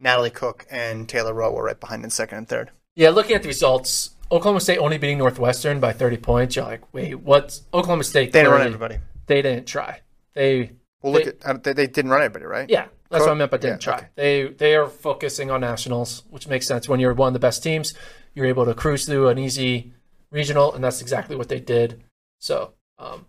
[0.00, 2.70] Natalie Cook and Taylor Rowe were right behind in second and third.
[2.94, 6.56] Yeah, looking at the results, Oklahoma State only beating Northwestern by 30 points.
[6.56, 8.32] You're like, wait, what's Oklahoma State?
[8.32, 8.98] They didn't run everybody.
[9.26, 10.00] They didn't try.
[10.34, 12.68] They Well, look They- at uh, they, they didn't run anybody, right?
[12.68, 13.96] Yeah, that's what I meant by didn't yeah, try.
[13.96, 14.08] okay.
[14.14, 16.88] They they are focusing on nationals, which makes sense.
[16.88, 17.94] When you're one of the best teams,
[18.34, 19.92] you're able to cruise through an easy
[20.30, 22.02] regional, and that's exactly what they did.
[22.40, 23.26] So, um,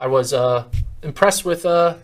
[0.00, 0.64] I was uh,
[1.02, 1.96] impressed with uh,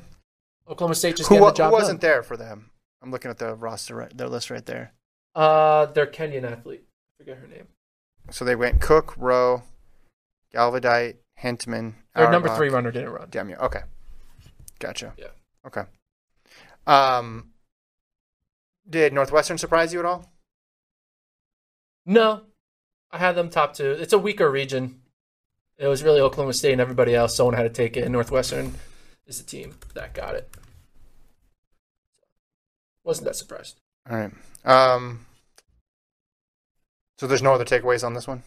[0.69, 2.11] Oklahoma State just Who, getting the job who wasn't done.
[2.11, 2.71] there for them?
[3.03, 4.93] I'm looking at the roster, right, their list right there.
[5.35, 7.69] Uh, their Kenyan athlete, I forget her name.
[8.31, 9.63] So they went Cook, Rowe,
[10.55, 11.95] Galvydyte, Hentman.
[12.15, 13.29] Their number three runner didn't run.
[13.31, 13.57] Damn you.
[13.57, 13.83] Okay,
[14.79, 15.13] gotcha.
[15.17, 15.27] Yeah.
[15.67, 15.83] Okay.
[16.87, 17.51] Um,
[18.89, 20.33] did Northwestern surprise you at all?
[22.05, 22.43] No,
[23.11, 23.91] I had them top two.
[23.91, 25.01] It's a weaker region.
[25.79, 27.35] It was really Oklahoma State and everybody else.
[27.35, 28.75] Someone had to take it, and Northwestern
[29.27, 30.49] is the team that got it.
[33.05, 33.81] Wasn't that surprised?
[34.09, 34.33] All right.
[34.65, 35.27] Um,
[37.19, 38.43] so there's no other takeaways on this one.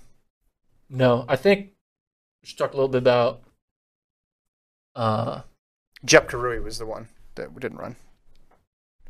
[0.89, 1.71] No, I think
[2.41, 3.41] we should talk a little bit about.
[4.95, 5.41] Uh,
[6.03, 7.95] Jep Karui was the one that we didn't run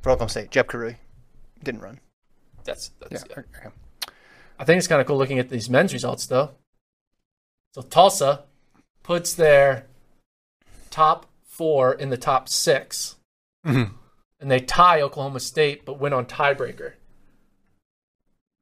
[0.02, 0.52] for Oklahoma State.
[0.52, 0.96] Jep Karui
[1.64, 2.00] didn't run.
[2.64, 3.08] that's Yeah.
[3.10, 3.26] that's.
[3.30, 3.40] Yeah.
[3.40, 3.70] Okay.
[4.60, 6.52] I think it's kind of cool looking at these men's results though.
[7.74, 8.44] So Tulsa
[9.04, 9.86] puts their
[10.90, 13.16] top four in the top 6
[13.66, 13.94] Mhm.
[14.40, 16.94] and they tie Oklahoma State, but win on tiebreaker.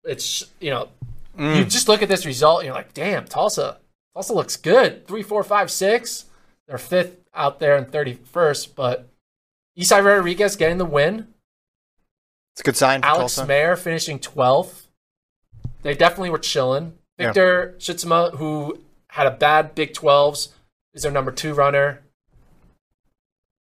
[0.03, 0.89] It's you know
[1.37, 1.69] you Mm.
[1.69, 3.79] just look at this result, and you're like, damn, Tulsa,
[4.15, 5.05] Tulsa looks good.
[5.07, 6.25] Three, four, five, six.
[6.67, 9.07] They're fifth out there and thirty first, but
[9.77, 11.27] Isai Rodriguez getting the win.
[12.53, 13.51] It's a good sign for Alex Tulsa.
[13.51, 14.87] Maier finishing 12th.
[15.83, 16.97] They definitely were chilling.
[17.19, 17.27] Yeah.
[17.27, 20.49] Victor Shitsama, who had a bad Big 12s,
[20.93, 22.01] is their number two runner.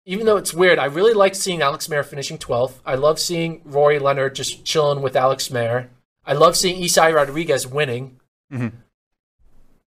[0.06, 2.80] Even though it's weird, I really like seeing Alex Maier finishing 12th.
[2.86, 5.88] I love seeing Rory Leonard just chilling with Alex Maier.
[6.24, 8.18] I love seeing Isai Rodriguez winning.
[8.50, 8.72] Mhm.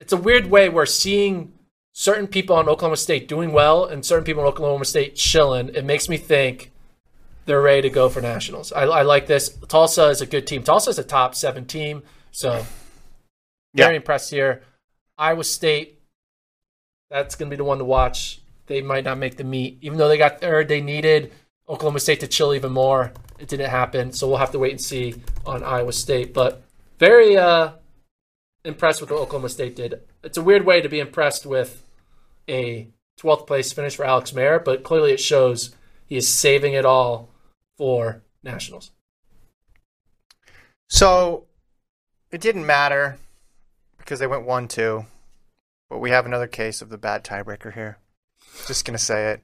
[0.01, 1.53] It's a weird way where seeing
[1.92, 5.85] certain people on Oklahoma State doing well and certain people in Oklahoma State chilling, it
[5.85, 6.70] makes me think
[7.46, 8.72] they're ready to go for nationals.
[8.72, 9.48] I, I like this.
[9.68, 10.62] Tulsa is a good team.
[10.62, 12.64] Tulsa is a top seven team, so
[13.74, 13.87] Yeah.
[13.87, 14.62] very impressed here.
[15.18, 15.98] Iowa State,
[17.11, 18.40] that's going to be the one to watch.
[18.66, 20.68] They might not make the meet, even though they got third.
[20.68, 21.33] They needed
[21.68, 23.12] Oklahoma State to chill even more.
[23.38, 26.33] It didn't happen, so we'll have to wait and see on Iowa State.
[26.33, 26.62] But
[26.98, 27.72] very uh,
[28.64, 30.01] impressed with what Oklahoma State did.
[30.23, 31.83] It's a weird way to be impressed with
[32.49, 32.88] a
[33.20, 35.75] 12th place finish for Alex Maier, but clearly it shows
[36.07, 37.31] he is saving it all
[37.77, 38.90] for nationals.
[40.88, 41.44] So
[42.31, 43.18] it didn't matter
[43.99, 45.07] because they went one two,
[45.88, 47.99] but we have another case of the bad tiebreaker here.
[48.66, 49.42] Just gonna say it.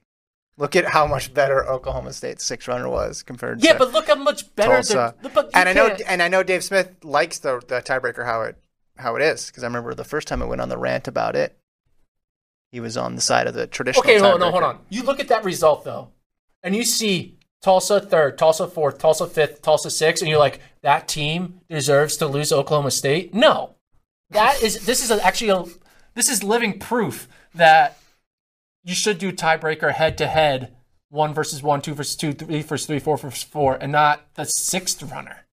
[0.58, 4.06] Look at how much better Oklahoma State's six runner was compared Yeah, to but look
[4.08, 4.72] how much better.
[4.72, 5.14] Tulsa.
[5.20, 8.24] the- But you and I know and I know Dave Smith likes the the tiebreaker
[8.24, 8.56] how it
[8.96, 11.36] how it is because I remember the first time I went on the rant about
[11.36, 11.56] it,
[12.72, 14.04] he was on the side of the traditional.
[14.04, 14.78] Okay, hold on, no, hold on.
[14.88, 16.08] You look at that result though,
[16.62, 21.08] and you see Tulsa third, Tulsa fourth, Tulsa fifth, Tulsa sixth, and you're like, that
[21.08, 23.34] team deserves to lose Oklahoma State.
[23.34, 23.76] No,
[24.30, 25.64] that is this is actually a
[26.14, 27.98] this is living proof that
[28.84, 30.74] you should do tiebreaker head to head,
[31.08, 34.44] one versus one, two versus two, three versus three, four versus four, and not the
[34.44, 35.46] sixth runner.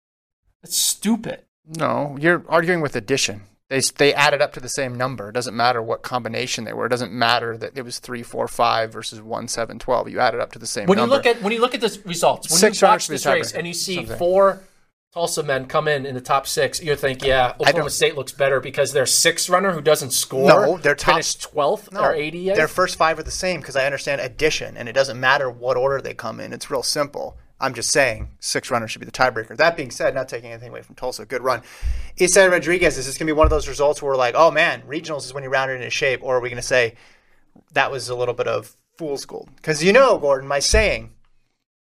[0.62, 1.44] That's stupid.
[1.68, 3.44] No, you're arguing with addition.
[3.70, 5.30] They they added up to the same number.
[5.30, 6.88] It doesn't matter what combination they were.
[6.88, 10.10] It doesn't matter that it was three, four, five versus one, seven, twelve.
[10.10, 11.14] You added up to the same when number.
[11.14, 13.54] you look at when you look at the results, when Six you watch this race
[13.54, 14.18] and you see Something.
[14.18, 14.64] four
[15.14, 18.62] Tulsa men come in in the top six, you think, yeah, Oklahoma State looks better
[18.62, 22.46] because their sixth runner who doesn't score, No, their top- finished twelfth no, or eighty.
[22.50, 25.78] their first five are the same because I understand addition, and it doesn't matter what
[25.78, 26.52] order they come in.
[26.54, 27.38] It's real simple.
[27.62, 29.56] I'm just saying six runners should be the tiebreaker.
[29.56, 31.62] That being said, not taking anything away from Tulsa, good run.
[32.18, 34.52] Isai Rodriguez, is this going to be one of those results where we're like, oh
[34.52, 36.96] man, regionals is when you round it into shape, or are we going to say
[37.74, 39.50] that was a little bit of fool's gold?
[39.56, 41.14] Because you know, Gordon, my saying,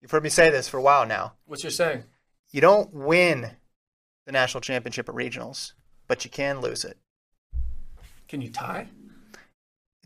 [0.02, 1.34] You've heard me say this for a while now.
[1.46, 2.02] What's your saying?
[2.50, 3.52] You don't win
[4.26, 5.74] the national championship at regionals,
[6.08, 6.98] but you can lose it.
[8.26, 8.88] Can you tie?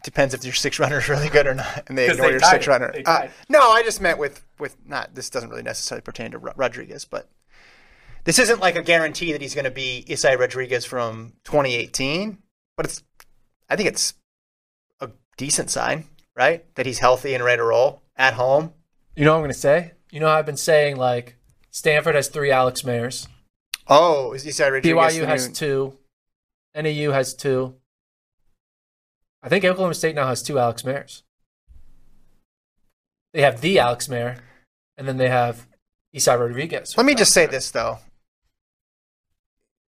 [0.07, 2.31] It depends if your six runner is really good or not, and they ignore they
[2.33, 2.71] your tied six it.
[2.71, 2.95] runner.
[3.05, 5.15] Uh, no, I just meant with with not.
[5.17, 7.29] This doesn't really necessarily pertain to Rodriguez, but
[8.25, 12.39] this isn't like a guarantee that he's going to be Isai Rodriguez from 2018.
[12.77, 13.03] But it's,
[13.69, 14.15] I think it's
[15.01, 16.05] a decent sign,
[16.37, 16.65] right?
[16.77, 18.73] That he's healthy and ready to roll at home.
[19.17, 19.93] You know what I'm going to say?
[20.13, 21.37] You know, I've been saying like
[21.71, 23.27] Stanford has three Alex Maiers,
[23.89, 24.93] Oh, is Isai Rodriguez?
[24.93, 25.99] BYU has new- two,
[26.75, 27.75] NAU has two.
[29.43, 31.23] I think Oklahoma State now has two Alex Maiers.
[33.33, 34.39] They have the Alex Maier,
[34.97, 35.67] and then they have
[36.15, 36.97] Isai Rodriguez.
[36.97, 37.99] Let me just say this though.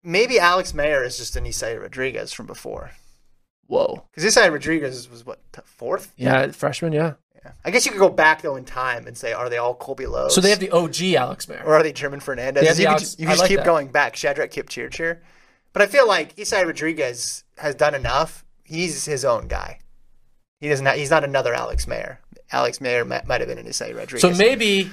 [0.05, 2.91] Maybe Alex Maier is just an Isai Rodriguez from before.
[3.67, 4.05] Whoa.
[4.15, 6.13] Because Isai Rodriguez was what fourth?
[6.17, 6.93] Yeah, freshman.
[6.93, 7.15] Yeah.
[7.45, 7.53] Yeah.
[7.65, 10.07] I guess you could go back though in time and say, are they all Colby
[10.07, 10.29] Lowe?
[10.29, 11.65] So they have the OG Alex Maier.
[11.65, 12.63] or are they German Fernandez?
[12.63, 13.67] They have the you could Alex- just, you I just like keep that.
[13.67, 14.17] going back.
[14.17, 15.19] Shadrack Kipchirchir.
[15.73, 18.45] But I feel like Isai Rodriguez has done enough.
[18.69, 19.81] He's his own guy.
[20.61, 20.85] He doesn't.
[20.85, 22.19] Have, he's not another Alex Maier.
[22.53, 24.21] Alex Maier might, might have been an Isai Rodriguez.
[24.21, 24.91] So maybe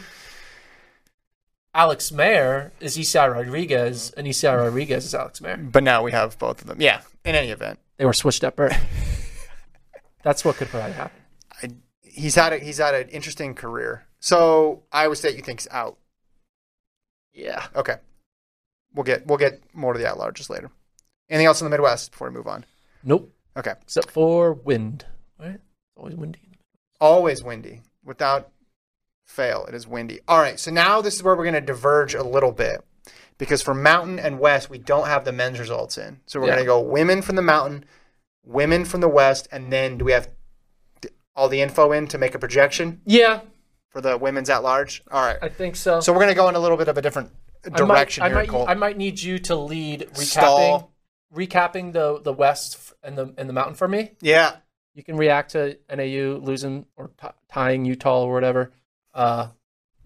[1.73, 5.71] Alex Maier is Isai Rodriguez, and Isai Rodriguez is Alex Maier.
[5.71, 6.79] but now we have both of them.
[6.79, 7.01] Yeah.
[7.25, 8.55] In any event, They were switched up.
[8.55, 8.77] birth.
[10.23, 11.17] That's what could probably happen.
[11.61, 11.69] I,
[12.01, 14.05] he's had a, he's had an interesting career.
[14.19, 15.97] So Iowa State, you think's out?
[17.33, 17.65] Yeah.
[17.75, 17.95] Okay.
[18.93, 20.71] We'll get we'll get more to the at larges later.
[21.29, 22.63] Anything else in the Midwest before we move on?
[23.03, 23.31] Nope.
[23.57, 23.73] Okay.
[23.81, 25.05] Except for wind.
[25.39, 25.59] Right?
[25.95, 26.39] Always windy.
[26.99, 27.81] Always windy.
[28.03, 28.49] Without
[29.25, 30.19] fail, it is windy.
[30.27, 30.59] All right.
[30.59, 32.83] So now this is where we're going to diverge a little bit
[33.37, 36.19] because for Mountain and West, we don't have the men's results in.
[36.25, 36.53] So we're Yeah.
[36.55, 37.85] going to go women from the Mountain,
[38.45, 40.29] women from the West, and then do we have
[41.35, 43.41] all the info in to make a projection Yeah,
[43.89, 45.03] for the women's at large?
[45.11, 45.37] All right.
[45.41, 45.99] I think so.
[45.99, 47.31] So we're going to go in a little bit of a different
[47.75, 48.65] direction I might, here, I might, Cole.
[48.69, 50.91] I might need you to lead recapping, Stall.
[51.35, 54.11] Recapping the the West and the and the Mountain for me.
[54.21, 54.57] yeah.
[54.93, 58.71] You can react to NAU losing or t- tying Utah or whatever,
[59.13, 59.49] uh,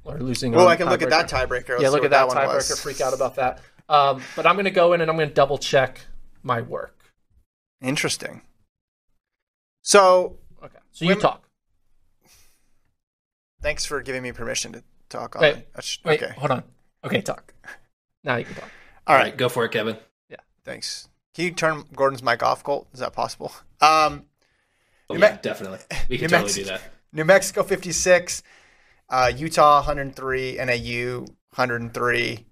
[0.03, 0.51] or losing.
[0.51, 1.69] Well, on I can look at that tiebreaker.
[1.69, 2.55] Let's Yeah, look at that, one tiebreaker.
[2.55, 2.81] was.
[2.81, 3.61] Freak out about that.
[3.87, 6.01] Um, but I'm going to go in and I'm going to double check
[6.41, 7.03] my work.
[7.81, 8.41] Interesting.
[9.83, 10.77] So Okay.
[10.91, 11.43] So you Women- talk.
[13.61, 15.83] thanks for giving me permission to talk on Wait, it.
[15.83, 16.33] Sh- Wait, Okay.
[16.33, 16.63] hold on.
[17.03, 17.53] Okay, talk.
[18.23, 18.69] Now you can talk.
[19.07, 19.35] All right.
[19.37, 19.97] go for it, Kevin.
[20.29, 21.07] Yeah, thanks.
[21.35, 22.87] Can you turn Gordon's mic off, Colt?
[22.93, 23.51] Is that possible?
[23.81, 24.25] Um,
[25.11, 25.79] Oh, New yeah, Me- definitely.
[26.09, 26.81] We New can totally Mex- do that.
[27.13, 28.43] New Mexico 56,
[29.09, 31.21] uh, Utah 103, NAU
[31.55, 32.45] 103,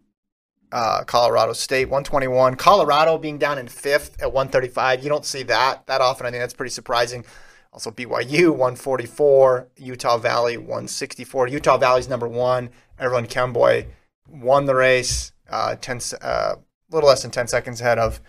[0.71, 2.55] uh, Colorado State 121.
[2.55, 5.03] Colorado being down in fifth at 135.
[5.03, 6.25] You don't see that that often.
[6.25, 7.23] I think that's pretty surprising.
[7.71, 11.47] Also BYU 144, Utah Valley 164.
[11.49, 12.71] Utah Valley's number one.
[12.99, 13.85] Everlyn Kemboi
[14.27, 15.31] won the race.
[15.47, 16.55] Uh, 10, se- uh,
[16.89, 18.19] little less than 10 seconds ahead of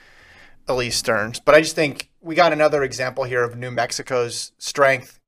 [0.68, 1.40] Elise Stearns.
[1.40, 5.18] But I just think we got another example here of New Mexico's strength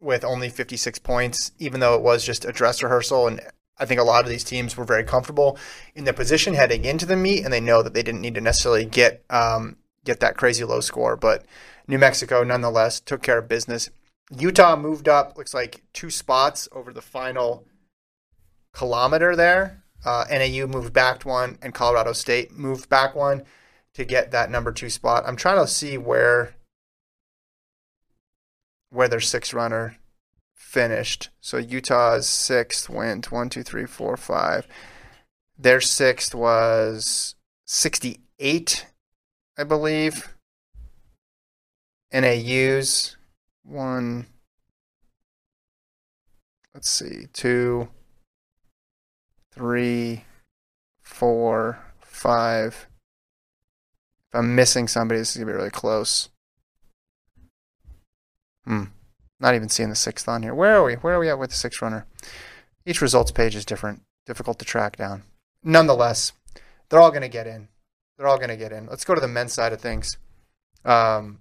[0.00, 3.28] with only 56 points, even though it was just a dress rehearsal.
[3.28, 3.40] And
[3.78, 5.56] I think a lot of these teams were very comfortable
[5.94, 8.40] in their position heading into the meet, and they know that they didn't need to
[8.40, 11.16] necessarily get um, get that crazy low score.
[11.16, 11.44] But
[11.86, 13.90] New Mexico, nonetheless, took care of business.
[14.36, 17.66] Utah moved up, looks like two spots over the final
[18.72, 19.84] kilometer there.
[20.04, 23.44] Uh, NAU moved back one, and Colorado State moved back one
[23.94, 25.24] to get that number two spot.
[25.26, 26.54] I'm trying to see where
[28.90, 29.96] where their six runner
[30.54, 31.30] finished.
[31.40, 34.66] So Utah's sixth went one, two, three, four, five.
[35.58, 37.34] Their sixth was
[37.66, 38.86] 68,
[39.56, 40.34] I believe.
[42.12, 43.16] NAU's
[43.64, 44.26] one,
[46.74, 47.88] let's see, two,
[49.52, 50.24] three,
[51.00, 52.88] four, five.
[54.32, 56.30] If I'm missing somebody, this is going to be really close.
[58.64, 58.84] Hmm.
[59.38, 60.54] Not even seeing the sixth on here.
[60.54, 60.94] Where are we?
[60.94, 62.06] Where are we at with the sixth runner?
[62.86, 65.24] Each results page is different, difficult to track down.
[65.62, 66.32] Nonetheless,
[66.88, 67.68] they're all going to get in.
[68.16, 68.86] They're all going to get in.
[68.86, 70.16] Let's go to the men's side of things.
[70.84, 71.40] Um,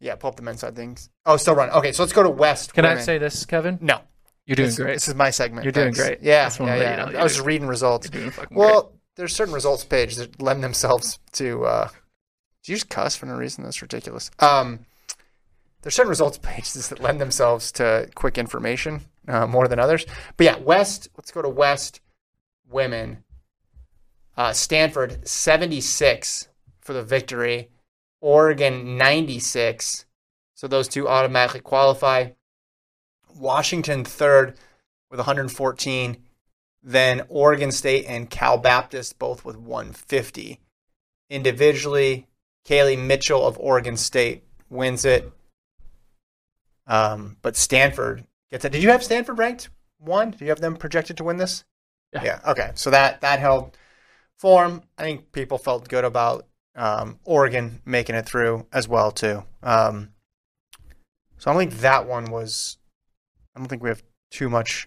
[0.00, 1.08] yeah, pull up the men's side of things.
[1.24, 1.70] Oh, still run.
[1.70, 2.74] Okay, so let's go to West.
[2.74, 3.78] Can I say this, Kevin?
[3.80, 4.02] no?
[4.46, 4.94] You're doing this, great.
[4.94, 5.64] This is my segment.
[5.64, 6.22] You're doing great.
[6.22, 7.06] Yeah, yeah, yeah.
[7.06, 7.18] you know.
[7.18, 8.08] I was just reading results.
[8.12, 11.64] You're doing fucking Well, there's certain results pages that lend themselves to.
[11.64, 11.88] Uh,
[12.66, 13.62] you just cuss for no reason?
[13.64, 14.30] That's ridiculous.
[14.40, 14.80] Um,
[15.82, 20.06] there's certain results pages that lend themselves to quick information uh, more than others.
[20.36, 21.08] But yeah, West.
[21.16, 22.00] Let's go to West
[22.68, 23.24] women.
[24.36, 26.48] Uh, Stanford 76
[26.80, 27.70] for the victory.
[28.20, 30.04] Oregon 96.
[30.54, 32.30] So those two automatically qualify.
[33.34, 34.56] Washington third
[35.10, 36.16] with 114.
[36.86, 40.60] Then Oregon State and Cal Baptist both with 150.
[41.28, 42.28] Individually,
[42.64, 45.28] Kaylee Mitchell of Oregon State wins it.
[46.86, 48.70] Um, but Stanford gets it.
[48.70, 49.68] Did you have Stanford ranked
[49.98, 50.30] one?
[50.30, 51.64] Do you have them projected to win this?
[52.12, 52.22] Yeah.
[52.22, 52.40] Yeah.
[52.46, 52.70] Okay.
[52.76, 53.76] So that that held
[54.38, 54.82] form.
[54.96, 59.42] I think people felt good about um, Oregon making it through as well too.
[59.60, 60.10] Um,
[61.38, 62.78] so I don't think that one was.
[63.56, 64.86] I don't think we have too much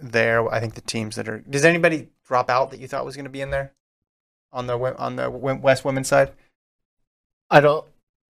[0.00, 0.48] there.
[0.52, 1.38] I think the teams that are.
[1.38, 3.72] Does anybody drop out that you thought was going to be in there
[4.52, 6.32] on the on the West women's side?
[7.50, 7.86] I don't.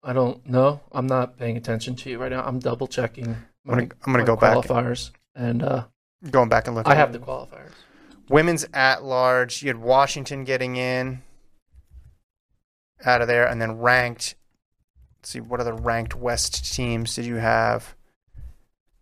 [0.03, 0.81] I don't know.
[0.91, 2.43] I'm not paying attention to you right now.
[2.43, 3.27] I'm double checking.
[3.27, 5.85] I'm gonna, I'm gonna my go back, qualifiers, and uh,
[6.29, 6.87] going back and look.
[6.87, 7.71] I have the qualifiers.
[8.29, 9.61] women's at large.
[9.61, 11.21] You had Washington getting in
[13.03, 14.35] out of there, and then ranked.
[15.19, 17.95] Let's see, what other ranked West teams did you have?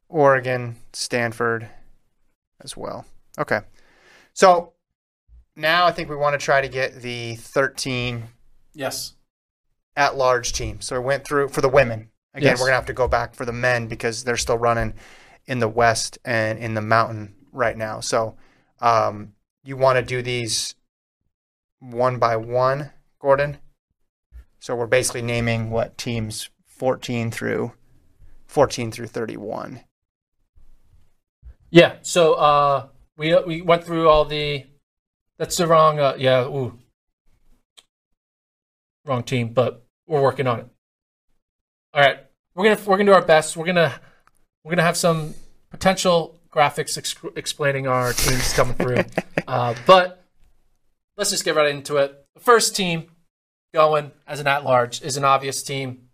[0.07, 1.69] Oregon, Stanford,
[2.61, 3.05] as well.
[3.37, 3.61] Okay,
[4.33, 4.73] so
[5.55, 8.29] now I think we want to try to get the 13
[8.73, 9.13] Yes.
[9.95, 10.81] at large team.
[10.81, 12.11] So we went through for the women.
[12.33, 12.59] Again, Yes.
[12.59, 14.93] we're gonna have to go back for the men because they're still running
[15.45, 17.99] in the West and in the Mountain right now.
[18.01, 18.35] So
[18.81, 19.33] um,
[19.63, 20.75] you want to do these
[21.79, 23.57] one by one, Gordon.
[24.59, 27.71] So we're basically naming what teams 14 through
[28.47, 29.81] 14 through 31.
[31.69, 31.95] Yeah.
[32.01, 32.87] So uh,
[33.17, 34.65] we we went through all the.
[35.37, 35.99] That's the wrong.
[35.99, 36.45] Uh, yeah.
[36.45, 36.79] Ooh.
[39.05, 40.67] Wrong team, but we're working on it.
[41.93, 42.19] All right,
[42.55, 43.55] we're gonna we're gonna do our best.
[43.55, 43.93] We're gonna
[44.63, 45.33] we're gonna have some
[45.69, 49.03] potential graphics ex- explaining our teams coming through.
[49.47, 50.23] uh, but
[51.17, 52.25] let's just get right into it.
[52.33, 53.11] The first team
[53.73, 56.09] going as an at-large is an obvious team.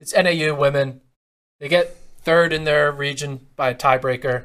[0.00, 1.00] It's NAU women.
[1.58, 4.44] They get third in their region by a tiebreaker.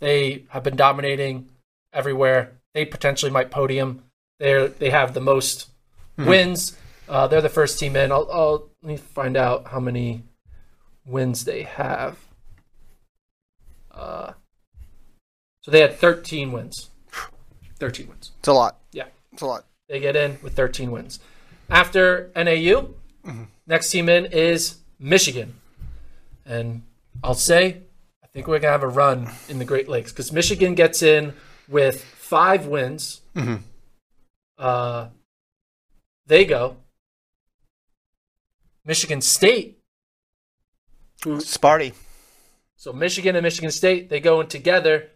[0.00, 1.48] They have been dominating
[1.92, 2.52] everywhere.
[2.74, 4.04] They potentially might podium.
[4.38, 5.68] They they have the most
[6.16, 6.76] wins.
[7.08, 8.12] Uh, they're the first team in.
[8.12, 10.24] I'll, I'll let me find out how many
[11.06, 12.18] wins they have.
[13.90, 14.32] Uh,
[15.62, 16.90] so they had 13 wins.
[17.78, 18.32] 13 wins.
[18.38, 18.78] It's a lot.
[18.92, 19.06] Yeah.
[19.32, 19.64] It's a lot.
[19.88, 21.18] They get in with 13 wins.
[21.70, 22.88] After NAU,
[23.66, 25.60] next team in is Michigan.
[26.44, 26.82] And
[27.22, 27.80] I'll say, I
[28.38, 31.34] think we're to have a run in the Great Lakes because Michigan gets in
[31.66, 33.20] with five wins.
[33.34, 33.62] Mhm.
[34.56, 35.08] Uh,
[36.24, 36.76] they go.
[38.84, 39.80] Michigan State.
[41.20, 41.94] Sparty.
[42.76, 45.10] So Michigan and Michigan State, they go in together.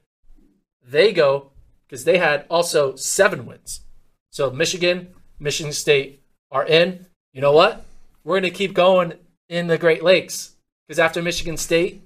[0.85, 1.53] They go
[1.87, 3.83] because they had also seven wins.
[4.31, 7.07] So Michigan, Michigan State are in.
[7.33, 7.85] You know what?
[8.25, 9.13] We're going to keep going
[9.49, 10.57] in the Great Lakes
[10.89, 12.03] because after Michigan State,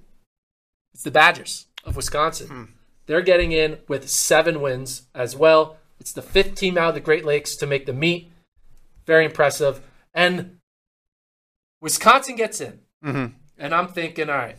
[0.97, 2.73] it's the Badgers of Wisconsin.
[3.05, 5.77] They're getting in with seven wins as well.
[6.01, 8.33] It's the fifth team out of the Great Lakes to make the meet.
[9.05, 9.83] Very impressive.
[10.15, 10.57] And
[11.83, 12.81] Wisconsin gets in.
[13.05, 13.35] Mhm.
[13.59, 14.57] And I'm thinking, all right,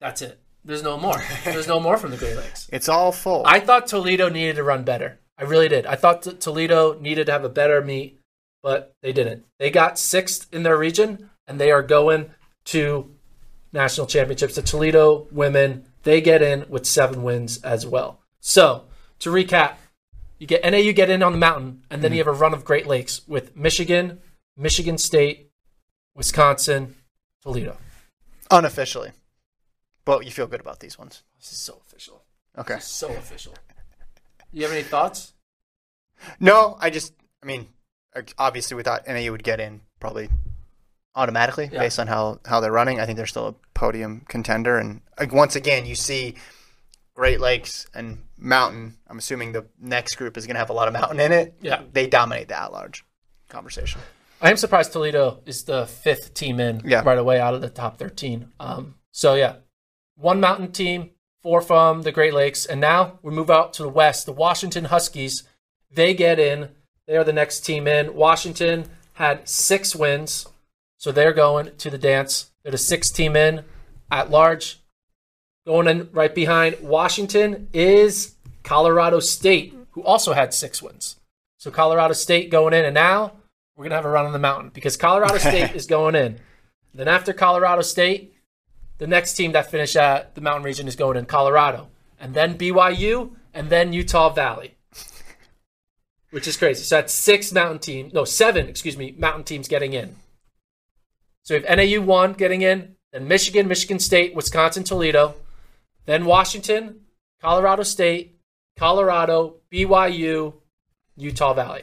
[0.00, 0.38] that's it.
[0.64, 1.20] There's no more.
[1.42, 2.68] There's no more from the Great Lakes.
[2.72, 3.42] It's all full.
[3.44, 5.18] I thought Toledo needed to run better.
[5.36, 5.86] I really did.
[5.86, 8.20] I thought T- Toledo needed to have a better meet,
[8.62, 9.44] but they didn't.
[9.58, 12.30] They got sixth in their region, and they are going
[12.66, 13.10] to
[13.72, 14.54] national championships.
[14.54, 18.20] The Toledo women, they get in with seven wins as well.
[18.40, 18.84] So,
[19.20, 19.74] to recap,
[20.38, 22.30] you get NAU get in on the mountain, and then you mm-hmm.
[22.30, 24.20] have a run of Great Lakes with Michigan,
[24.56, 25.50] Michigan State,
[26.14, 26.96] Wisconsin,
[27.42, 27.76] Toledo.
[28.50, 29.12] Unofficially.
[30.04, 31.22] But you feel good about these ones.
[31.38, 32.24] This is so official.
[32.58, 32.78] Okay.
[32.80, 33.54] So official.
[34.52, 35.32] You have any thoughts?
[36.38, 37.68] No, I just, I mean,
[38.38, 40.28] obviously we thought NAU would get in probably
[41.14, 41.80] automatically Yeah.
[41.80, 43.00] based on how, how they're running.
[43.00, 44.78] I think they're still a podium contender.
[44.78, 46.34] And like, once again, you see
[47.14, 48.96] Great Lakes and Mountain.
[49.08, 51.54] I'm assuming the next group is going to have a lot of Mountain in it.
[51.60, 51.82] Yeah.
[51.92, 53.04] They dominate the at large
[53.48, 54.00] conversation.
[54.40, 57.02] I am surprised Toledo is the fifth team in Yeah.
[57.04, 58.50] right away out of the top 13.
[58.58, 59.56] Um, so, yeah,
[60.16, 61.10] one mountain team,
[61.42, 62.64] four from the Great Lakes.
[62.66, 64.26] And now we move out to the west.
[64.26, 65.44] The Washington Huskies,
[65.92, 66.70] they get in.
[67.06, 68.14] They are the next team in.
[68.14, 70.46] Washington had six wins,
[71.02, 72.52] so they're going to the dance.
[72.62, 73.64] They're the sixth team in
[74.12, 74.78] at large.
[75.66, 81.16] Going in right behind Washington is Colorado State, who also had six wins.
[81.58, 83.32] So Colorado State going in, and now
[83.76, 86.38] we're gonna have a run on the mountain because Colorado State is going in.
[86.94, 88.36] Then after Colorado State,
[88.98, 91.88] the next team that finished at the mountain region is going in Colorado,
[92.20, 94.76] and then BYU, and then Utah Valley,
[96.30, 96.84] which is crazy.
[96.84, 100.14] So that's six mountain teams, no seven, excuse me, mountain teams getting in.
[101.44, 105.34] So we have NAU one getting in, then Michigan, Michigan State, Wisconsin, Toledo,
[106.06, 107.00] then Washington,
[107.40, 108.38] Colorado State,
[108.76, 110.54] Colorado, BYU,
[111.16, 111.82] Utah Valley.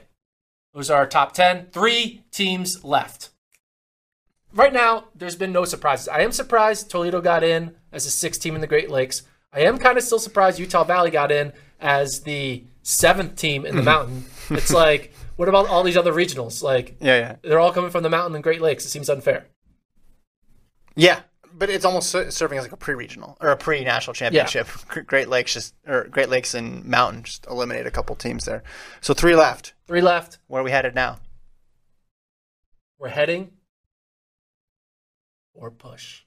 [0.73, 1.67] Those are our top 10.
[1.71, 3.29] Three teams left.
[4.53, 6.07] Right now, there's been no surprises.
[6.07, 9.23] I am surprised Toledo got in as a sixth team in the Great Lakes.
[9.53, 13.75] I am kind of still surprised Utah Valley got in as the seventh team in
[13.75, 14.25] the mountain.
[14.49, 16.61] It's like, what about all these other regionals?
[16.61, 18.83] Like, Yeah, yeah, they're all coming from the mountain and Great Lakes.
[18.83, 19.45] It seems unfair.
[20.97, 21.21] yeah.
[21.53, 24.67] But it's almost serving as like a pre-regional or a pre-national championship.
[25.07, 28.63] Great Lakes just or Great Lakes and Mountain just eliminate a couple teams there.
[28.99, 29.73] So three left.
[29.87, 30.39] Three left.
[30.47, 31.19] Where are we headed now?
[32.97, 33.51] We're heading
[35.53, 36.23] or push.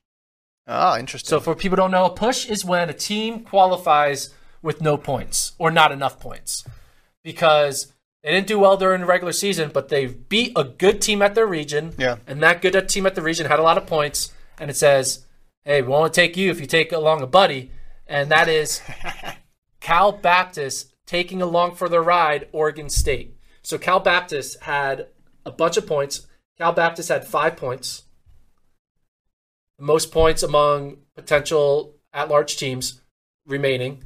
[0.66, 1.28] Oh, interesting.
[1.28, 4.30] So, for people who don't know, a push is when a team qualifies
[4.62, 6.64] with no points or not enough points
[7.22, 7.91] because
[8.22, 11.34] they didn't do well during the regular season, but they beat a good team at
[11.34, 11.92] their region.
[11.98, 12.16] Yeah.
[12.26, 14.32] And that good team at the region had a lot of points.
[14.58, 15.26] And it says,
[15.64, 17.70] hey, we won't take you if you take along a buddy.
[18.06, 18.80] And that is
[19.80, 23.36] Cal Baptist taking along for the ride Oregon State.
[23.62, 25.08] So Cal Baptist had
[25.44, 26.26] a bunch of points.
[26.58, 28.04] Cal Baptist had five points,
[29.80, 33.00] most points among potential at-large teams
[33.46, 34.04] remaining.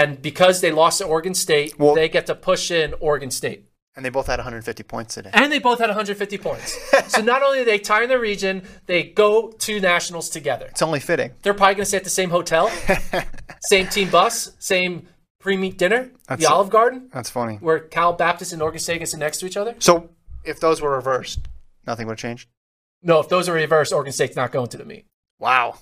[0.00, 3.64] And because they lost to Oregon State, Well- they get to push in Oregon State.
[3.96, 5.30] and they both had 150 points today.
[5.32, 6.76] And they both had 150 points.
[7.08, 10.66] so not only do they tie in the region, they go to nationals together.
[10.66, 11.32] It's only fitting.
[11.42, 12.70] They're probably going to stay at the same hotel,
[13.70, 15.08] same team bus, same
[15.40, 17.56] pre-meet dinner, That's- the Olive Garden, That's funny.
[17.56, 19.74] where Cal Baptist and Oregon State get sit next to each other.
[19.78, 20.10] So
[20.44, 21.40] if those were reversed,
[21.86, 22.48] nothing would have changed.
[23.02, 25.06] No, if those are reversed, Oregon State's not going to the meet.
[25.38, 25.78] Wow.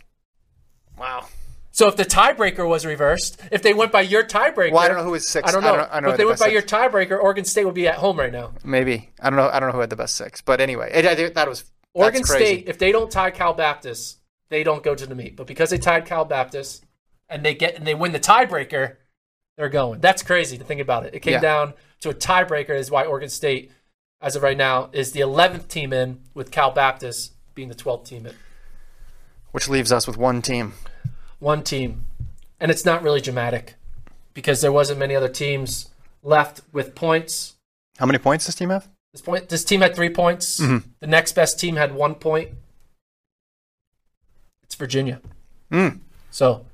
[0.96, 1.26] Wow.
[1.74, 4.96] So if the tiebreaker was reversed, if they went by your tiebreaker, Well, I don't
[4.96, 5.48] know who was six.
[5.48, 5.74] I don't know.
[5.74, 7.74] I don't, I don't but if they went by best your tiebreaker, Oregon State would
[7.74, 8.52] be at home right now.
[8.62, 9.50] maybe I don't know.
[9.52, 12.22] I don't know who had the best six, but anyway, it, I that was Oregon.
[12.22, 14.20] State, if they don't tie Cal Baptist,
[14.50, 15.34] they don't go to the meet.
[15.34, 16.84] But because they tied Cal Baptist
[17.28, 18.94] and they get and they win the tiebreaker,
[19.56, 19.98] they're going.
[20.00, 21.14] That's crazy to think about it.
[21.16, 21.40] It came Yeah.
[21.40, 23.72] down to a tiebreaker is why Oregon State,
[24.20, 28.04] as of right now, is the 11th team in, with Cal Baptist being the 12th
[28.06, 28.34] team in.
[29.50, 30.74] which leaves us with one team.
[31.38, 32.06] One team.
[32.60, 33.74] And it's not really dramatic
[34.32, 35.90] because there wasn't many other teams
[36.22, 37.54] left with points.
[37.98, 38.88] How many points does this team have?
[39.12, 40.58] This point, this team had three points.
[40.60, 40.82] Mhm.
[41.00, 42.50] The next best team had one point.
[44.64, 45.20] It's Virginia.
[45.70, 46.00] Mm.
[46.30, 46.66] So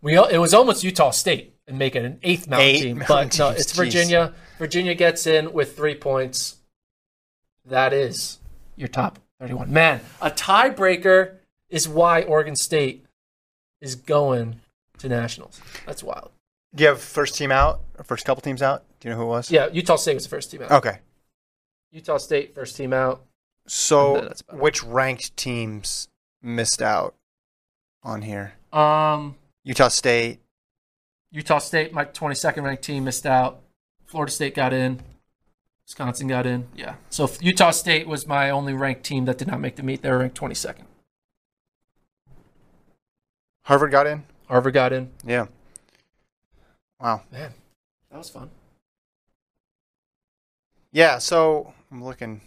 [0.00, 3.38] we it was almost Utah State and make it an eighth mountain Eight team, but
[3.38, 3.76] no, it's jeez.
[3.76, 4.34] Virginia.
[4.58, 6.56] Virginia gets in with three points.
[7.64, 8.38] That is
[8.76, 9.72] your top thirty-one.
[9.72, 11.36] Man, a tiebreaker
[11.68, 13.06] is why Oregon State
[13.82, 14.60] is going
[14.98, 15.60] to nationals.
[15.84, 16.30] That's wild.
[16.74, 18.84] Do you have first team out or first couple teams out?
[19.00, 19.50] Do you know who it was?
[19.50, 20.70] Yeah, Utah State was the first team out.
[20.70, 21.00] Okay.
[21.90, 23.22] Utah State first team out.
[23.66, 24.42] So Yeah, it.
[24.52, 26.08] which ranked teams
[26.40, 27.14] missed out
[28.02, 28.54] on here?
[28.72, 30.40] Um, Utah State.
[31.30, 33.60] Utah State, my 22nd ranked team, missed out.
[34.06, 35.00] Florida State got in.
[35.86, 36.68] Wisconsin got in.
[36.74, 36.94] Yeah.
[37.10, 40.02] So Utah State was my only ranked team that did not make the meet.
[40.02, 40.84] They were ranked 22nd.
[43.62, 44.24] Harvard got in.
[44.48, 45.10] Harvard got in.
[45.24, 45.46] Yeah.
[47.00, 47.22] Wow.
[47.32, 47.52] Man,
[48.10, 48.50] that was fun.
[50.92, 51.18] Yeah.
[51.18, 52.40] So I'm looking.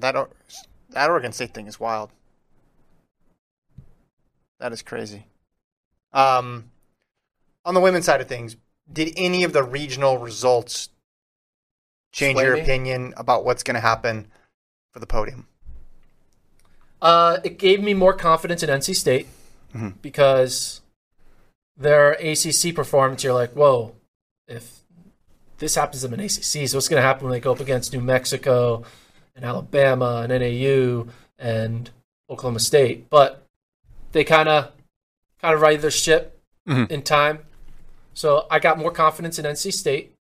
[0.00, 0.28] That
[0.90, 2.10] that Oregon State thing is wild.
[4.60, 5.26] That is crazy.
[6.12, 6.70] Um,
[7.64, 8.56] on the women's side of things,
[8.92, 10.88] did any of the regional results
[12.12, 12.60] change Sway your me?
[12.62, 14.26] opinion about what's going to happen
[14.92, 15.46] for the podium?
[17.00, 19.28] Uh, it gave me more confidence in NC State
[19.74, 20.00] Mhm.
[20.02, 20.80] because
[21.76, 23.94] their ACC performance, you're like, whoa,
[24.46, 24.80] if
[25.58, 27.60] this happens to them in ACC, so what's going to happen when they go up
[27.60, 28.82] against New Mexico
[29.36, 31.06] and Alabama and NAU
[31.38, 31.90] and
[32.30, 33.08] Oklahoma State?
[33.10, 33.44] But
[34.12, 34.72] they kind of
[35.40, 36.90] kind of righted their ship Mhm.
[36.90, 37.44] in time.
[38.14, 40.14] So I got more confidence in NC State.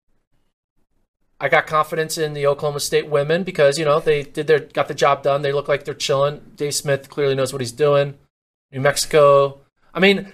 [1.41, 4.89] I got confidence in the Oklahoma State women because you know they did their got
[4.89, 5.43] the job done.
[5.43, 6.53] They look like they're chilling.
[6.57, 8.19] Dave Smith clearly knows what he's doing.
[8.77, 9.59] New Mexico.
[9.95, 10.33] I mean,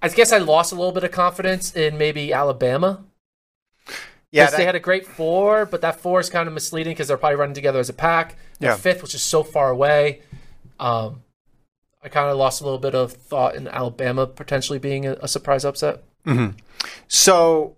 [0.00, 3.02] I guess I lost a little bit of confidence in maybe Alabama.
[4.30, 7.08] Yeah, Yes, they had a great four, but that four is kind of misleading because
[7.08, 8.36] they're probably running together as a pack.
[8.60, 8.76] Their Yeah.
[8.76, 10.22] fifth was just so far away.
[10.78, 11.22] Um,
[12.04, 15.26] I kind of lost a little bit of thought in Alabama potentially being a, a
[15.28, 16.02] surprise upset.
[16.24, 16.54] Mhm.
[17.08, 17.76] So,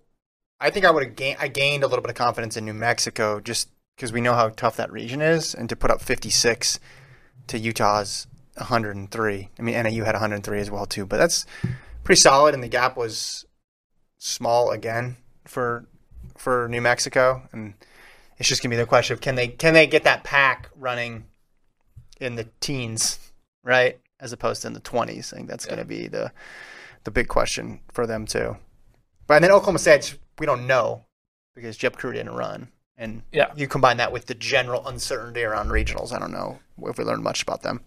[0.61, 1.37] I think I would have gained.
[1.39, 4.49] I gained a little bit of confidence in New Mexico just because we know how
[4.49, 6.79] tough that region is, and to put up 56
[7.47, 8.27] to Utah's
[8.57, 9.49] 103.
[9.57, 11.45] I mean, NAU had 103 as well too, but that's
[12.03, 13.45] pretty solid, and the gap was
[14.17, 15.85] small again for
[16.37, 17.73] for New Mexico, and
[18.37, 21.25] it's just gonna be the question of can they can they get that pack running
[22.19, 23.19] in the teens,
[23.63, 23.99] right?
[24.17, 25.33] as opposed to in the 20s.
[25.33, 25.71] I think that's Yeah.
[25.75, 26.31] going to be the
[27.03, 28.55] the big question for them too.
[29.27, 31.03] But and then Oklahoma State, we don't know
[31.53, 33.51] because Jepkirui didn't run, and Yeah.
[33.57, 36.13] you combine that with the general uncertainty around regionals.
[36.13, 37.81] I don't know if we learned much about them.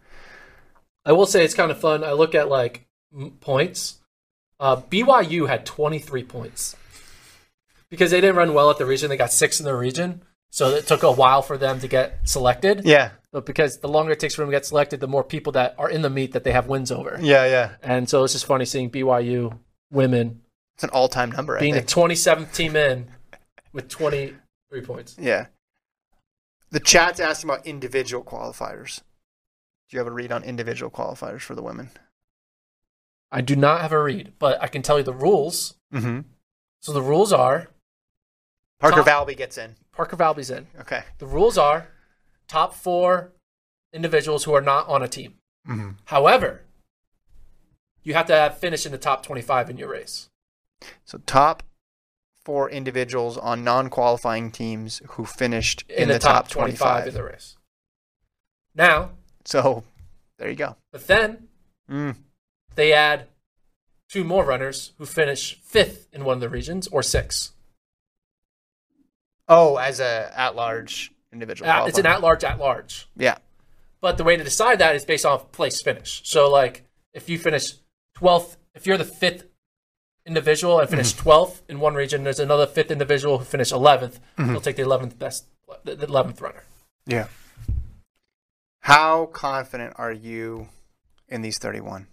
[1.09, 2.05] I will say it's kind of fun.
[2.05, 2.87] I look at like
[3.41, 3.97] points.
[4.61, 6.77] Uh, BYU had 23 points
[7.89, 9.09] because they didn't run well at the region.
[9.09, 12.29] They got six in the region, so it took a while for them to get
[12.29, 12.83] selected.
[12.85, 15.53] Yeah, But because the longer it takes for them to get selected, the more people
[15.53, 17.19] that are in the meet that they have wins over.
[17.23, 17.77] yeah, yeah.
[17.83, 19.57] And so it's just funny seeing BYU
[19.91, 20.43] women
[20.75, 21.57] It's an all-time number.
[21.57, 21.89] I being the think.
[22.11, 23.07] 27th team in
[23.73, 25.17] with 23 points.
[25.19, 25.47] Yeah.
[26.71, 29.01] The chat's asking about individual qualifiers.
[29.89, 31.91] Do you have a read on individual qualifiers for the women?
[33.31, 35.77] I do not have a read, but I can tell you the rules.
[35.93, 36.21] Mm-hmm.
[36.81, 37.69] So the rules are
[38.81, 39.77] Parker Top- Valby gets in.
[39.93, 40.67] Parker Valby's in.
[40.81, 41.03] Okay.
[41.19, 41.89] The rules are
[42.47, 43.33] top four
[43.93, 45.35] individuals who are not on a team.
[45.69, 45.91] Mm-hmm.
[46.07, 46.63] However,
[48.03, 50.29] you have to have finished in the top 25 in your race.
[51.05, 51.63] So top
[52.45, 57.57] four individuals on non-qualifying teams who finished in, In, the, top, 25, in the race.
[58.75, 59.11] Now,
[59.49, 59.83] so
[60.39, 60.77] there you go.
[60.93, 61.49] but then
[61.91, 62.17] Mm.
[62.75, 63.29] they add
[64.11, 67.53] two more runners who finish fifth in one of the regions or six.
[69.49, 71.71] Oh, as a at-large individual.
[71.71, 73.09] Uh, it's an at large, at large.
[73.17, 73.39] yeah.
[74.01, 76.21] But the way to decide that is based off place finish.
[76.25, 76.85] So, like,
[77.15, 77.73] if you finish
[78.17, 79.45] 12th, if you're the fifth
[80.27, 84.21] individual and finish 12th in one region, there's another fifth individual who finished 11th.
[84.37, 85.47] They'll take the 11th best,
[85.85, 86.65] the the 11th runner.
[87.07, 87.27] Yeah.
[88.89, 90.69] How confident are you
[91.29, 92.07] in these 31?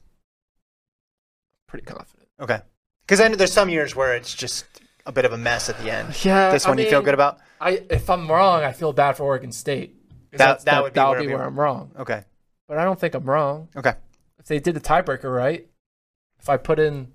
[1.70, 2.28] Pretty confident.
[2.38, 2.60] Okay.
[3.06, 4.66] Because I know there's some years where it's just
[5.06, 6.14] a bit of a mess at the end.
[6.26, 7.38] Yeah, This I one you feel good about?
[7.62, 9.96] I if I'm wrong, I feel bad for Oregon State.
[10.32, 11.92] That- that's- that would be where be where I'm wrong.
[11.98, 12.26] Okay.
[12.68, 13.70] But I don't think I'm wrong.
[13.74, 13.94] Okay.
[14.38, 15.66] If they did the tiebreaker right,
[16.40, 17.14] if I put in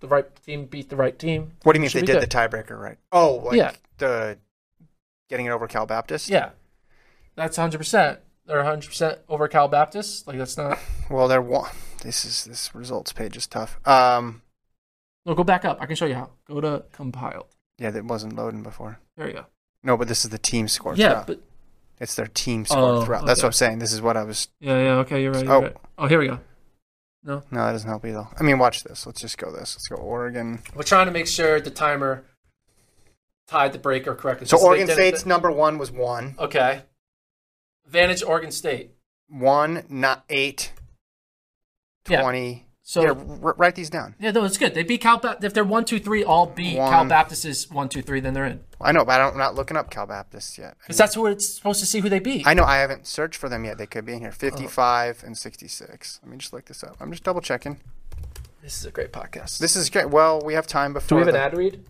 [0.00, 2.22] the right team beat the right team, What do you mean if they did good.
[2.22, 2.96] the tiebreaker right?
[3.12, 3.72] Oh, like Yeah.
[3.98, 4.38] the
[5.28, 6.30] getting it over Cal Baptist?
[6.30, 6.52] Yeah,
[7.34, 8.20] that's 100.
[8.46, 10.26] They're 100 percent over Cal Baptist.
[10.26, 10.78] Like that's not.
[11.10, 11.70] Well, they're one.
[12.02, 13.78] This is this results page is tough.
[13.86, 14.42] Um,
[15.24, 15.78] No, go back up.
[15.80, 16.30] I can show you how.
[16.48, 17.46] Go to compiled.
[17.78, 18.98] yeah, that wasn't loading before.
[19.16, 19.46] There you go.
[19.84, 20.94] No, but this is the team score.
[20.96, 21.26] Yeah, throughout.
[21.28, 21.40] but
[22.00, 23.24] it's their team score Oh, throughout.
[23.24, 23.78] That's what I'm saying.
[23.78, 24.48] This is what I was.
[24.58, 24.90] yeah, yeah.
[24.98, 25.44] Okay, you're right.
[25.44, 25.60] You're Oh.
[25.62, 25.76] right.
[25.96, 26.40] Oh, here we go.
[27.22, 28.26] No, No, that doesn't help either.
[28.38, 29.06] I mean, watch this.
[29.06, 29.74] Let's just go this.
[29.76, 30.60] Let's go Oregon.
[30.74, 32.24] We're trying to make sure the timer
[33.48, 34.46] tied the breaker correctly.
[34.48, 36.82] So Oregon State's number one was one, Okay.
[37.86, 38.90] Advantage Oregon State.
[39.28, 40.72] one, not eight,
[42.08, 42.22] Yeah.
[42.22, 42.64] twenty.
[42.82, 44.14] So yeah, yeah, r- write these down.
[44.20, 44.72] Yeah, no, it's good.
[44.74, 45.42] They beat Cal Baptist.
[45.44, 46.88] If they're one, two, three, all beat One.
[46.92, 48.60] Cal Baptist is one, two, three, then they're in.
[48.80, 50.76] I know, but I don't, I'm not looking up Cal Baptist yet.
[50.78, 52.46] Because that's who it's supposed to see who they beat.
[52.46, 53.76] I know I haven't searched for them yet.
[53.78, 54.30] They could be in here.
[54.30, 56.20] 55 and 66.
[56.22, 56.96] Let me just look this up.
[57.00, 57.80] I'm just double checking.
[58.62, 59.58] this is a great podcast.
[59.58, 60.08] This is great.
[60.10, 61.08] Well, we have time before.
[61.08, 61.84] do we have an ad read?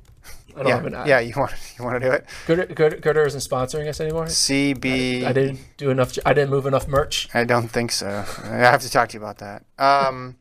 [0.57, 1.21] I don't yeah, have an yeah.
[1.21, 2.27] You want you want to do it?
[2.47, 4.25] Gooder, Gooder, Gooder isn't sponsoring us anymore.
[4.25, 5.25] CB.
[5.25, 6.17] I didn't do enough.
[6.25, 7.29] I didn't move enough merch.
[7.35, 8.25] I don't think so.
[8.45, 9.67] I have to talk to you about that.
[9.79, 10.39] Um,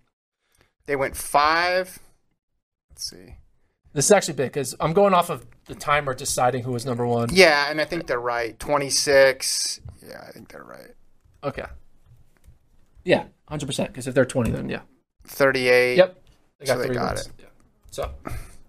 [0.86, 2.00] they went five.
[2.90, 3.36] Let's see.
[3.92, 7.06] This is actually big because I'm going off of the timer deciding who was number
[7.06, 7.30] one.
[7.32, 8.58] Yeah, and I think they're right.
[8.58, 9.82] 26.
[10.08, 10.94] Yeah, I think they're right.
[11.44, 11.66] Okay.
[13.04, 13.90] Yeah, hundred percent.
[13.90, 14.82] Because if they're 20, then yeah.
[15.28, 15.98] 38.
[15.98, 16.24] Yep.
[16.60, 17.30] They So they got wins.
[17.40, 17.46] Yeah.
[17.92, 18.12] So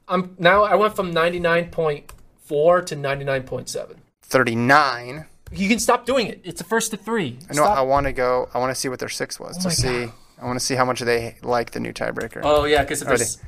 [0.08, 3.96] I'm now I went from 99.4 to 99.7.
[4.22, 5.26] 39.
[5.52, 6.40] You can stop doing it.
[6.44, 7.38] It's the first to three.
[7.50, 7.62] I know.
[7.62, 7.78] Stop.
[7.78, 8.48] I want to go.
[8.52, 10.04] I want to see what their six was Oh to see.
[10.06, 10.12] God.
[10.40, 12.40] I want to see how much they like the new tiebreaker.
[12.42, 13.20] oh yeah, because if Already.
[13.24, 13.38] there's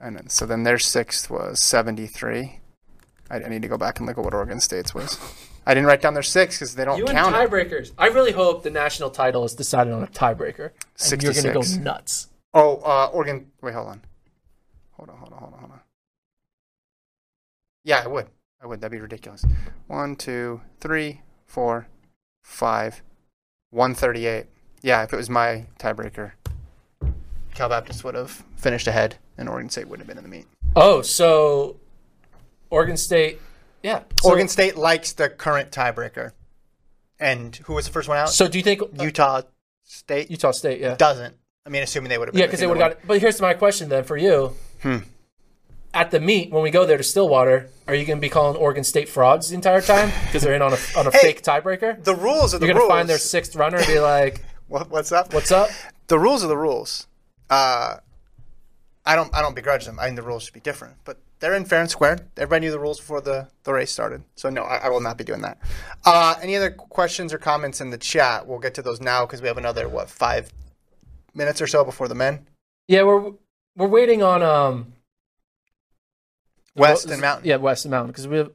[0.00, 2.60] And then, so then their sixth was 73.
[3.30, 5.18] I, I need to go back and look at what Oregon State's was.
[5.66, 7.38] I didn't write down their six because they don't you and count it.
[7.50, 7.92] tiebreakers.
[7.98, 10.70] I really hope the national title is decided on a tiebreaker.
[11.10, 11.76] And you're going to 66.
[11.76, 12.28] go nuts.
[12.54, 13.50] Oh, uh, Oregon.
[13.60, 14.02] Wait, hold on.
[14.92, 15.77] Hold on, hold on, hold on, hold on.
[17.88, 18.26] Yeah, I would.
[18.62, 18.82] I would.
[18.82, 19.46] That'd be ridiculous.
[19.86, 21.88] One, two, three, four,
[22.42, 23.00] five,
[23.70, 24.44] 138.
[24.82, 26.32] Yeah, if it was my tiebreaker,
[27.54, 30.44] Cal Baptist would have finished ahead and Oregon State would have been in the meet.
[30.76, 31.76] Oh, so
[32.68, 33.40] Oregon State.
[33.82, 34.02] Yeah.
[34.20, 36.32] So, Oregon State likes the current tiebreaker.
[37.18, 38.28] And who was the first one out?
[38.28, 39.40] So do you think uh, Utah
[39.84, 40.78] State Utah State?
[40.78, 40.94] Yeah.
[40.94, 41.34] doesn't.
[41.64, 42.40] I mean, assuming they would have been.
[42.40, 43.06] Yeah, because they would have got it.
[43.06, 44.54] But here's my question then for you.
[44.82, 44.98] Hmm.
[45.94, 48.56] At the meet, when we go there to Stillwater, are you going to be calling
[48.56, 51.42] Oregon State frauds the entire time because they're in on a on a Hey, fake
[51.42, 52.02] tiebreaker?
[52.04, 54.90] The rules are the You're going to find their sixth runner and be like, What,
[54.90, 55.32] what's up?
[55.32, 55.70] "What's up?"
[56.08, 57.06] the rules are the rules.
[57.48, 57.96] Uh,
[59.06, 59.98] I don't I don't begrudge them.
[59.98, 62.18] I think the rules should be different, but they're in fair and square.
[62.36, 64.22] Everybody knew the rules before the, the race started.
[64.34, 65.58] So no, I, I will not be doing that.
[66.04, 68.46] Uh, any other questions or comments in the chat?
[68.46, 70.52] We'll get to those now because we have another what five
[71.34, 72.46] minutes or so before the men.
[72.88, 73.32] Yeah, we're
[73.76, 74.92] we're waiting on um
[76.78, 77.48] West Well, and Mountain.
[77.48, 78.38] Yeah, West and Mountain because we.
[78.38, 78.50] Have,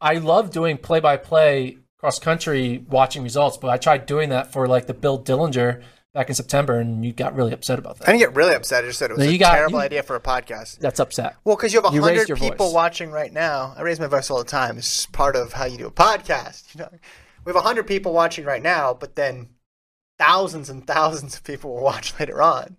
[0.00, 4.52] I love doing play by play cross country watching results, but I tried doing that
[4.52, 5.82] for like the Bill Dellinger
[6.12, 8.06] back in September, and you got really upset about I that.
[8.06, 8.84] didn't get really upset.
[8.84, 10.78] I just said it was No, a got- terrible you- idea for a podcast.
[10.78, 11.36] That's upset.
[11.44, 12.74] Well, because you have You hundred your people voice.
[12.74, 13.74] watching right now.
[13.76, 14.76] I raise my voice all the time.
[14.76, 16.74] It's part of how you do a podcast.
[16.74, 16.88] You know,
[17.44, 19.50] we have hundred people watching right now, but then
[20.18, 22.76] thousands and thousands of people will watch later on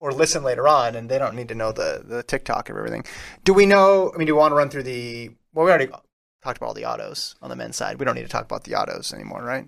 [0.00, 3.04] or listen later on, and they don't need to know the the TikTok of everything.
[3.44, 4.12] Do we know?
[4.14, 5.30] I mean, do you want to run through the?
[5.54, 5.86] Well, we already
[6.42, 7.98] talked about all the autos on the men's side.
[7.98, 9.66] We don't need to talk about the autos anymore, right?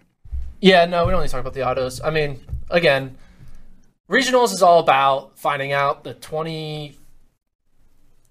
[0.61, 2.01] Yeah, no, we don't need to talk about the autos.
[2.03, 3.17] I mean, again,
[4.11, 6.97] regionals is all about finding out the twenty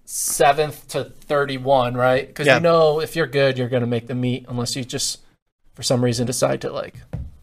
[0.04, 2.26] seventh to thirty one, right?
[2.26, 2.56] Because Yeah.
[2.56, 5.20] you know if you're good, you're going to make the meet, unless you just
[5.74, 6.94] for some reason decide to like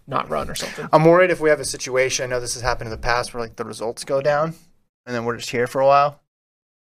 [0.08, 0.88] not run or something.
[0.93, 2.24] I'm worried if we have a situation.
[2.24, 4.56] I know this has happened in the past where like the results go down,
[5.06, 6.22] and then we're just here for a while.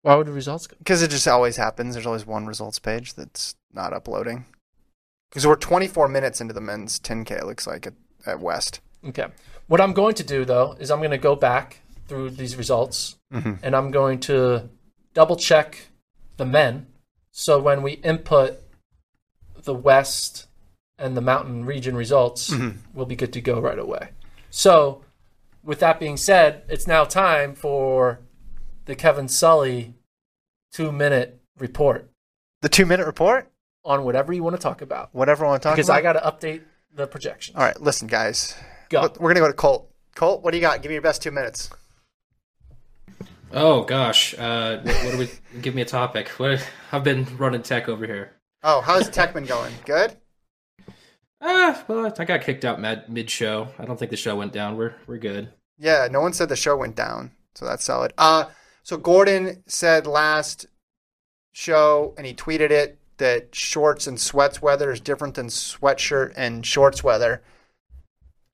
[0.02, 0.76] Why would the results go?
[0.78, 1.94] Because it just always happens.
[1.94, 4.44] There's always one results page that's not uploading.
[5.28, 7.92] Because we're 24 minutes into the men's 10K, it looks like, at,
[8.24, 8.80] at West.
[9.06, 9.26] Okay.
[9.66, 13.16] What I'm going to do though is I'm going to go back through these results
[13.32, 13.58] Mhm.
[13.62, 14.70] and I'm going to
[15.12, 15.88] double check
[16.38, 16.86] the men.
[17.32, 18.60] So when we input
[19.64, 20.46] the West
[20.98, 22.52] and the Mountain region results,
[22.94, 24.10] we'll be good to go right away.
[24.50, 25.02] So
[25.62, 28.20] with that being said, it's now time for
[28.86, 29.94] the Kevin Sully
[30.72, 32.10] two minute report
[32.62, 33.50] The two minute report?
[33.84, 35.08] on whatever you want to talk about.
[35.12, 36.02] Whatever I want to talk Because about.
[36.02, 36.62] Because I got to update
[36.94, 37.56] the projections.
[37.56, 38.54] All right, listen, guys.
[38.90, 39.02] Go.
[39.02, 39.90] We're going to go to Colt.
[40.14, 40.82] Colt, what do you got?
[40.82, 41.70] Give me your best two minutes.
[43.50, 45.30] Oh gosh, uh, what, what do we?
[45.62, 46.28] Give me a topic.
[46.30, 48.32] What I've been running tech over here.
[48.62, 49.72] Oh, how's Techman going?
[49.86, 50.14] Good?
[51.40, 53.68] Ah, well, I got kicked out mid show.
[53.78, 54.76] I don't think the show went down.
[54.76, 55.52] We're we're good.
[55.78, 58.12] Yeah, no one said the show went down, so that's solid.
[58.18, 58.46] Uh,
[58.82, 60.66] so Gordon said last
[61.52, 66.64] show, and he tweeted it, that shorts and sweats weather is different than sweatshirt and
[66.64, 67.42] shorts weather.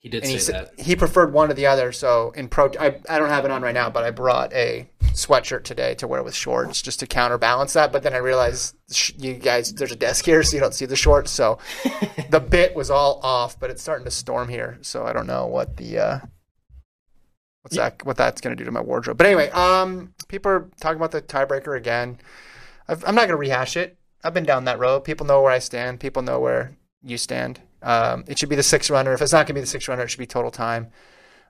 [0.05, 0.85] He did and he say said that.
[0.85, 1.91] he preferred one or the other.
[1.91, 4.87] So in pro, I, I don't have it on right now, but I brought a
[5.15, 7.91] sweatshirt today to wear with shorts just to counterbalance that.
[7.91, 10.85] But then I realized sh- you guys, there's a desk here, so you don't see
[10.85, 11.31] the shorts.
[11.31, 11.57] So
[12.29, 15.47] the bit was all off, but it's starting to storm here, so I don't know
[15.47, 16.19] what the uh,
[17.63, 19.17] what's that what that's going to do to my wardrobe.
[19.17, 22.19] But anyway, um, people are talking about the tiebreaker again.
[22.89, 23.97] I've, I'm not going to rehash it.
[24.23, 25.01] I've been down that road.
[25.05, 25.99] People know where I stand.
[25.99, 27.61] People know where you stand.
[27.85, 29.13] Um, it should be the six runner.
[29.13, 30.89] If it's not going to be the six runner, it should be total time.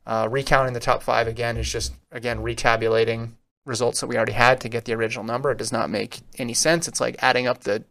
[0.07, 3.30] Uh, recounting the top five again is just again retabulating
[3.64, 5.51] results that we already had to get the original number.
[5.51, 6.87] It does not make any sense.
[6.89, 7.85] It's like adding up the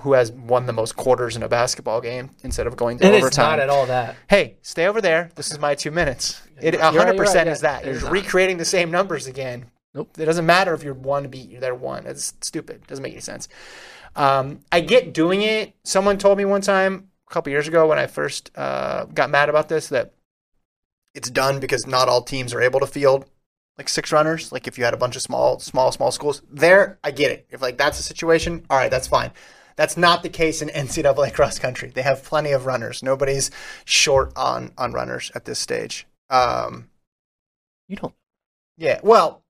[0.00, 3.14] who has won the most quarters in a basketball game instead of going to It
[3.14, 3.44] is overtime.
[3.50, 4.16] not at all that.
[4.28, 5.30] hey, stay over there.
[5.34, 6.40] This is my two minutes.
[6.60, 7.84] It You're 100% you're right, is that.
[7.84, 9.66] You're recreating the same numbers again.
[9.94, 10.16] Nope.
[10.18, 12.06] It doesn't matter if you're one beat, you're there one.
[12.06, 12.76] It's stupid.
[12.76, 13.48] It doesn't make any sense.
[14.14, 15.74] Um, I get doing it.
[15.84, 19.48] Someone told me one time a couple years ago when I first uh, got mad
[19.48, 20.12] about this that
[21.14, 23.24] it's done because not all teams are able to field
[23.78, 24.52] like six runners.
[24.52, 27.46] Like if you had a bunch of small, small, small schools, there I get it.
[27.50, 29.30] If like that's the situation, all right, that's fine.
[29.76, 31.90] That's not the case in NCAA cross country.
[31.94, 33.02] They have plenty of runners.
[33.02, 33.50] Nobody's
[33.86, 36.06] short on on runners at this stage.
[36.28, 36.90] Um,
[37.88, 38.14] You don't.
[38.76, 39.00] yeah.
[39.02, 39.42] Well,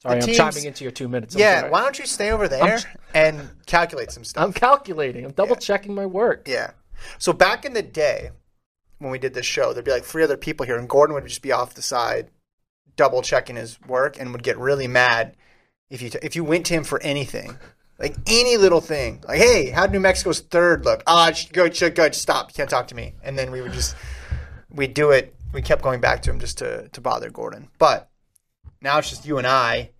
[0.00, 1.34] Sorry, The I'm teams- chiming into your two minutes.
[1.34, 1.60] I'm yeah.
[1.60, 1.72] sorry.
[1.72, 2.78] Why don't you stay over there
[3.14, 4.44] and calculate some stuff?
[4.44, 5.24] I'm calculating.
[5.26, 6.46] I'm double checking my work.
[6.48, 6.70] Yeah.
[7.18, 8.30] So back in the day,
[8.98, 11.26] when we did this show, there'd be like three other people here, and Gordon would
[11.26, 12.30] just be off the side,
[12.96, 15.36] double checking his work, and would get really mad
[15.90, 17.56] if you t- if you went to him for anything,
[17.98, 21.02] like any little thing, like hey, how New Mexico's third look?
[21.06, 23.14] Ah, oh, go, go, go, stop, you can't talk to me.
[23.22, 23.96] And then we would just
[24.70, 25.34] we'd do it.
[25.52, 28.10] We kept going back to him just to to bother Gordon, but
[28.82, 29.90] now it's just you and I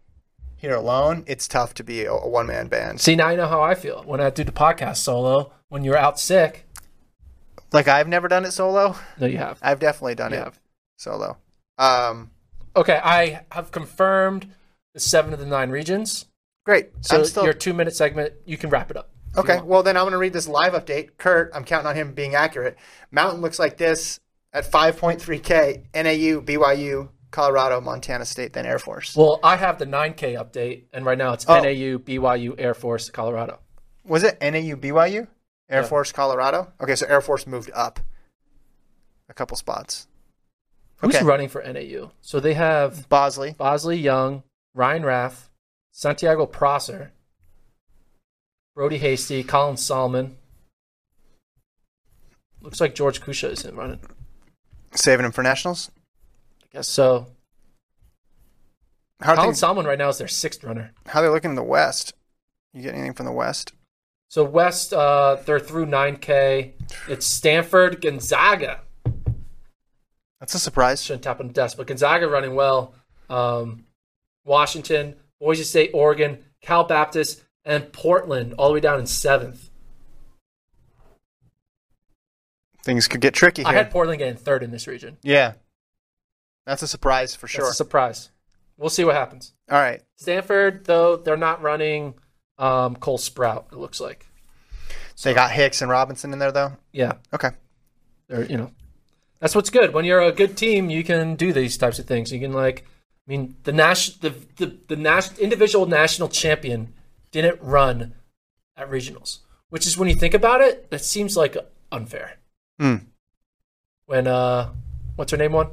[0.57, 1.24] here alone.
[1.26, 3.01] It's tough to be a, a one man band.
[3.01, 5.53] See, now you know how I feel when I do the podcast solo.
[5.70, 6.66] When you're out sick,
[7.73, 8.97] Like I've never done it solo.
[9.19, 9.59] no, you have.
[9.62, 10.61] I've definitely done You it have.
[10.97, 11.37] solo.
[11.79, 12.31] Um,
[12.77, 14.53] Okay, I have confirmed
[14.95, 16.27] the seven of the nine regions.
[16.64, 16.91] great.
[17.01, 19.11] So still your two minute segment, you can wrap it up.
[19.37, 19.61] okay.
[19.62, 21.16] Well, then I'm going to read this live update.
[21.19, 22.77] Kurt, I'm counting on him being accurate.
[23.11, 24.21] Mountain looks like this
[24.53, 25.85] at 5.3K.
[25.95, 29.16] NAU, BYU, Colorado, Montana State, then Air Force.
[29.16, 31.55] Well, I have the 9K update, and right now it's Oh.
[31.61, 33.59] NAU, BYU, Air Force, Colorado.
[34.05, 35.27] Was it NAU, BYU,
[35.69, 35.89] Air Yeah.
[35.89, 36.73] Force, Colorado?
[36.81, 38.01] Okay, so Air Force moved up
[39.29, 40.07] a couple spots.
[40.97, 41.25] Who's Okay.
[41.25, 42.12] running for NAU?
[42.21, 43.53] So they have Bosley.
[43.53, 44.43] Bosley Young,
[44.75, 45.51] Ryan Raff,
[45.93, 47.12] Santiago Prosser,
[48.77, 50.37] Brodey Hasty, Colin Sahlman.
[52.61, 54.01] Looks like George Kusche isn't running.
[54.95, 55.91] Saving him for nationals.
[56.64, 57.29] I guess so.
[59.21, 60.93] How Colin Sahlman right now is their sixth runner.
[61.07, 62.14] how are they looking in the West?
[62.73, 63.73] You get anything from the West?
[64.29, 66.72] So West, uh, they're through 9K.
[67.09, 68.83] It's Stanford, Gonzaga.
[70.39, 71.03] That's a surprise.
[71.03, 72.95] Shouldn't tap on the desk, but Gonzaga running well.
[73.31, 73.87] Um,
[74.45, 79.70] Washington, Boise State, Oregon, Cal Baptist, and Portland all the way down in seventh.
[82.85, 83.79] Things could get tricky I here.
[83.79, 85.18] had Portland getting third in this region.
[85.22, 85.55] yeah,
[86.64, 87.64] that's a surprise for sure.
[87.64, 88.31] That's a surprise.
[88.76, 89.53] We'll see what happens.
[89.70, 92.14] All right, Stanford, though, they're not running
[92.59, 93.69] um, Cole Sprout.
[93.73, 94.27] It looks like.
[95.15, 96.73] So they got Hicks and Robinson in there though.
[96.93, 97.51] Yeah, Okay,
[98.29, 98.71] they're you know,
[99.41, 99.93] that's what's good.
[99.93, 102.33] When you're a good team, you can do these types of things.
[102.33, 102.85] You can like,
[103.27, 106.95] I mean, the national, the the the nas- individual national champion
[107.33, 108.15] didn't run
[108.77, 109.39] at regionals,
[109.71, 111.57] which is when you think about it, that seems like
[111.91, 112.39] unfair.
[112.79, 112.97] Hmm.
[114.07, 114.71] When uh,
[115.17, 115.71] what's her name won?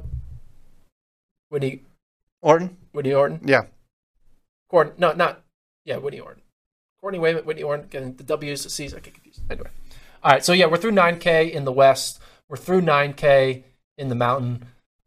[1.48, 1.82] Whitney
[2.42, 2.76] Orton.
[2.92, 3.40] Whitney Orton.
[3.44, 3.66] Yeah,
[4.68, 5.42] Gordon, no, not
[5.84, 6.42] yeah, Whitney Orton.
[7.00, 8.94] Courtney Wayment, Whitney Orton, getting the W's, the C's.
[8.94, 9.40] I get confused.
[9.50, 9.68] Anyway,
[10.22, 10.44] all right.
[10.44, 12.20] So yeah, we're through 9K in the West.
[12.48, 13.64] We're through 9K
[13.98, 14.64] in the Mountain.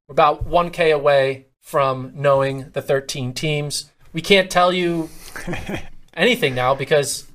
[0.08, 3.92] We're about 1K away from knowing the 13 teams.
[4.14, 5.10] We can't tell you
[6.14, 7.28] anything now because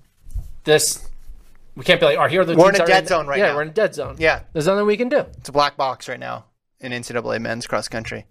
[0.64, 1.08] this.
[1.76, 3.26] We can't be like, all right, here are the We're in teams a dead zone
[3.26, 3.56] right yeah, now.
[3.56, 4.14] we're in a dead zone.
[4.18, 4.42] yeah.
[4.52, 5.24] There's nothing we can do.
[5.38, 6.44] It's a black box right now
[6.78, 8.26] in NCAA men's cross country.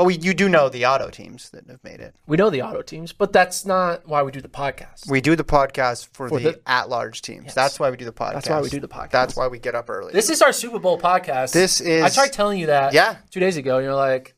[0.00, 2.14] But we, you do know the auto teams that have made it.
[2.26, 5.10] We know the auto teams, but that's not why we do the podcast.
[5.10, 7.44] We do the podcast for, For the, the- at-large teams.
[7.44, 7.54] Yes.
[7.54, 8.32] That's why we do the podcast.
[8.32, 9.10] That's why we do the podcast.
[9.10, 10.14] That's why we get up early.
[10.14, 11.52] This is our Super Bowl podcast.
[11.52, 12.94] This is- I tried telling you that.
[12.94, 13.16] yeah.
[13.30, 14.34] Two days ago, and you're like,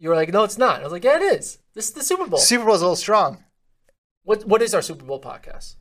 [0.00, 0.80] you were like, no, it's not.
[0.80, 1.58] I was like, yeah, it is.
[1.74, 2.40] This is the Super Bowl.
[2.40, 3.44] Super Bowl's a little strong.
[4.24, 5.76] what What is our Super Bowl podcast?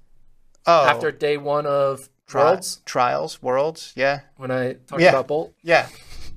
[0.67, 3.93] Oh, After day one of tri- Worlds, trials, worlds.
[3.95, 5.09] Yeah, when I talked Yeah.
[5.09, 5.55] about Bolt.
[5.63, 5.87] yeah.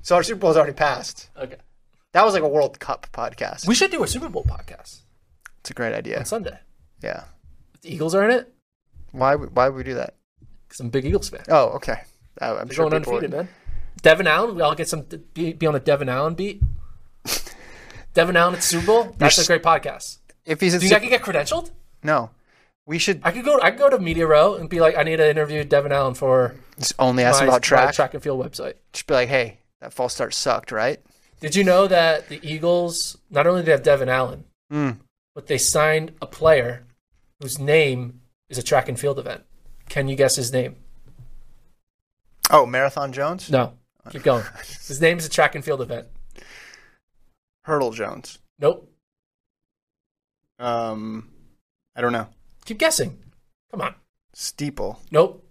[0.01, 1.29] So our Super Bowl's already passed.
[1.37, 1.57] Okay,
[2.13, 3.67] That was like a World Cup podcast.
[3.67, 5.01] we should do a Super Bowl podcast
[5.59, 6.17] it's a great idea.
[6.19, 6.57] on Sunday.
[7.01, 7.23] Yeah.
[7.75, 8.53] If the Eagles are in it,
[9.11, 9.35] Why?
[9.35, 10.15] would- Why would we do that?
[10.67, 11.43] because I'm a big Eagles fan.
[11.49, 12.01] Oh, okay.
[12.41, 13.55] Uh, I'm They're sure going people undefeated, would- man.
[14.01, 15.01] Devin Allen, we all get some
[15.33, 16.61] be, be on a Devin Allen beat.
[18.13, 19.15] Devin Allen at Super Bowl.
[19.17, 20.17] That's a great podcast.
[20.45, 21.71] If he's in Do you think I could get credentialed?
[22.03, 22.29] no,
[22.85, 23.59] we should I could go.
[23.61, 26.13] I could go to Media Row and be like, I need to interview Devin Allen
[26.13, 27.93] for just only ask my, about my track.
[27.93, 28.75] track and field website.
[28.93, 30.99] Just be like, hey, that false start sucked, right?
[31.39, 34.99] Did you know that the Eagles not only did they have Devin Allen, Mm.
[35.33, 36.85] but they signed a player
[37.39, 39.43] whose name is a track and field event?
[39.87, 40.75] Can you guess his name?
[42.51, 43.73] Oh, Marathon Jones, No.
[44.11, 44.43] Keep going.
[44.87, 46.07] His name is a track and field event.
[47.63, 48.39] Hurdle Jones.
[48.57, 48.91] Nope.
[50.57, 51.29] Um,
[51.95, 52.27] I don't know.
[52.65, 53.19] Keep guessing.
[53.71, 53.95] Come on.
[54.33, 54.99] Steeple.
[55.11, 55.45] Nope.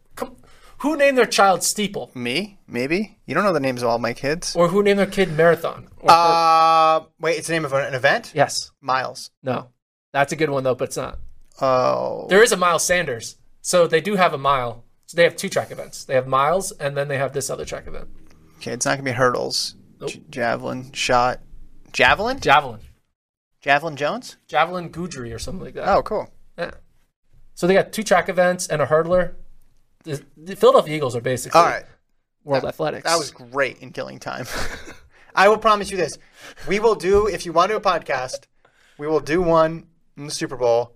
[0.78, 2.10] Who named their child Steeple?
[2.14, 2.58] Me?
[2.68, 3.18] Maybe?
[3.26, 4.54] You don't know the names of all my kids?
[4.54, 5.88] Or who named their kid Marathon?
[6.00, 8.32] Or, Uh, wait, it's the name of an event?
[8.34, 8.70] yes.
[8.80, 9.30] Miles.
[9.42, 9.68] No.
[10.12, 11.18] That's a good one though, but it's not.
[11.60, 12.26] Oh.
[12.28, 14.84] There is a Miles Sanders, so they do have a mile.
[15.06, 16.04] So they have two track events.
[16.04, 18.08] They have miles, and then they have this other track event.
[18.58, 19.74] Okay, it's not going to be hurdles.
[20.00, 20.10] Nope.
[20.10, 21.40] J- javelin, shot.
[21.92, 22.38] Javelin?
[22.40, 22.80] Javelin.
[23.62, 24.36] Javelin Jones?
[24.46, 25.88] Javelin Guidry or something like that.
[25.88, 26.28] Oh, cool.
[26.58, 26.72] Yeah.
[27.54, 29.34] So they got two track events and a hurdler.
[30.04, 31.84] The, the Philadelphia Eagles are basically All right.
[32.44, 33.04] World Athletics.
[33.04, 34.46] That was great in killing time.
[35.34, 36.18] I will promise you this.
[36.66, 38.46] We will do, if you want to do a podcast,
[38.96, 39.86] we will do one
[40.16, 40.94] in the Super Bowl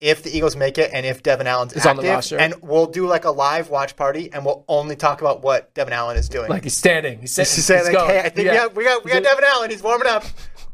[0.00, 2.36] if the Eagles make it and if Devin Allen's Is on the roster.
[2.36, 5.92] And we'll do like a live watch party and we'll only talk about what Devin
[5.92, 6.50] Allen is doing.
[6.50, 7.20] like he's standing.
[7.20, 7.54] He's sitting.
[7.54, 8.52] Just say he's like, hey, I think Yeah.
[8.52, 9.70] we got we got we got He's- Devin Allen.
[9.70, 10.24] He's warming up.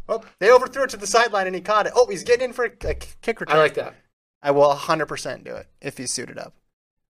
[0.08, 1.92] Oh, they overthrew it to the sideline and he caught it.
[1.94, 3.56] Oh, he's getting in for a a kick return.
[3.56, 3.94] I like that.
[4.42, 6.54] I will 100% do it if he's suited up.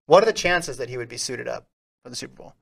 [0.09, 1.69] What are the chances that he would be suited up
[2.03, 2.55] for the Super Bowl?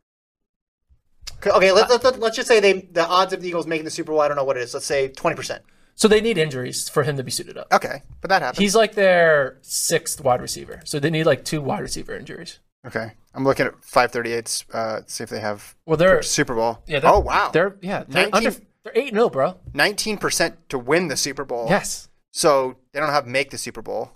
[1.46, 3.90] Okay, let, let, let, let's just say they the odds of the Eagles making the
[3.90, 4.74] Super Bowl, I don't know what it is.
[4.74, 5.60] Let's say 20%.
[5.94, 7.68] So they need injuries for him to be suited up.
[7.72, 8.58] Okay, but that happens.
[8.58, 10.80] He's like their sixth wide receiver.
[10.84, 12.58] So they need like two wide receiver injuries.
[12.84, 16.82] okay, I'm looking at 538s, uh, see if they have Well, they're Super Bowl.
[16.88, 16.98] yeah.
[16.98, 17.50] They're, oh, wow.
[17.52, 18.04] They're yeah.
[18.08, 18.50] They're 19 under.
[18.82, 19.58] They're eight zero, bro.
[19.72, 21.66] 19% to win the Super Bowl.
[21.68, 24.12] Yes, So they don't have to make the Super Bowl,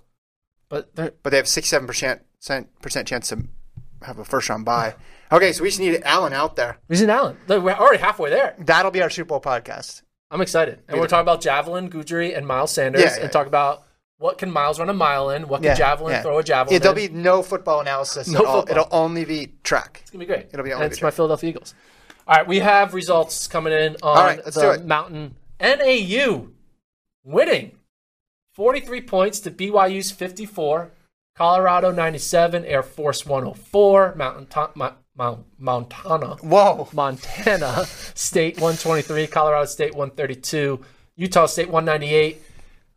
[0.71, 2.21] but but they have 67%
[3.05, 3.43] chance to
[4.01, 4.95] have a first round bye.
[5.31, 6.77] Okay, so we just need Allen out there.
[6.89, 7.37] he's need Allen.
[7.47, 8.55] Look, We're already halfway there.
[8.59, 10.01] That'll be our Super Bowl podcast.
[10.31, 13.47] I'm excited, and we're talking about Javelin, Goudry, and Miles Sanders, Yeah, yeah, and talk
[13.47, 13.83] about
[14.17, 16.73] what can Miles run a mile in, what can Yeah, Javelin throw a javelin.
[16.73, 17.11] Yeah, there'll in.
[17.13, 18.59] be no football analysis No at all.
[18.61, 18.77] football.
[18.85, 19.99] It'll only be track.
[20.01, 20.47] It's gonna be great.
[20.53, 21.11] It'll be and only it's be my.
[21.11, 21.73] Philadelphia Eagles.
[22.27, 24.85] All right, we have results coming in on All right, let's the do it.
[24.85, 25.35] Mountain.
[25.59, 26.47] NAU
[27.23, 27.77] winning
[28.65, 30.91] 43 points to BYU's 54.
[31.35, 36.87] Colorado 97, Air Force 104, Mountain Ta- Ma- Mount- Montana Whoa.
[36.93, 40.79] Montana State 123, Colorado State 132,
[41.15, 42.39] Utah State 198.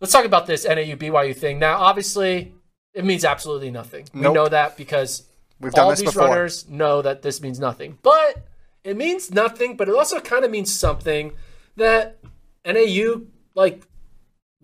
[0.02, 1.58] Let's talk about this NAU BYU thing.
[1.58, 2.52] Now, obviously,
[2.92, 4.06] it means absolutely nothing.
[4.12, 5.22] We know that because
[5.62, 6.28] We've done all this these before.
[6.28, 7.96] runners know that this means nothing.
[8.02, 8.44] But
[8.82, 11.32] it means nothing, but it also kind of means something
[11.76, 12.18] that
[12.66, 13.22] NAU
[13.54, 13.82] like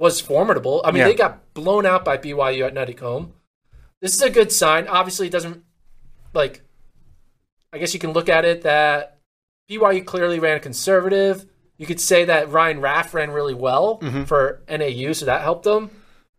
[0.01, 0.80] was formidable.
[0.84, 1.05] I mean, Yeah.
[1.09, 3.30] they got blown out by BYU at Nuttycombe.
[4.01, 4.88] This is a good sign.
[4.88, 5.62] Obviously, it doesn't
[6.34, 6.62] like.
[7.72, 9.18] I guess you can look at it that
[9.70, 11.46] BYU clearly ran conservative.
[11.76, 14.24] You could say that Ryan Raff ran really well Mm-hmm.
[14.24, 15.90] for NAU, so that helped them.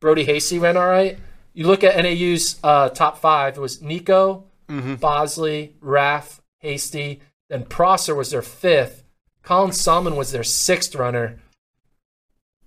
[0.01, 1.17] Brodey Hasty ran all right.
[1.53, 3.57] You look at NAU's uh, top five.
[3.57, 4.95] It was Nico, Mm-hmm.
[4.95, 7.21] Bosley, Raff, Hasty.
[7.49, 9.03] Then Prosser was their fifth.
[9.43, 11.39] Colin Sahlman was their sixth runner.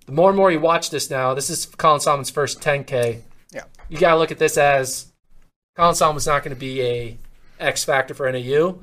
[0.05, 3.21] The more and more you watch this now, this is Colin Sahlman's first 10K.
[3.51, 3.63] Yeah.
[3.89, 5.11] You got to look at this as
[5.75, 7.17] Colin Sahlman's not going to be a
[7.59, 8.79] X factor for NAU.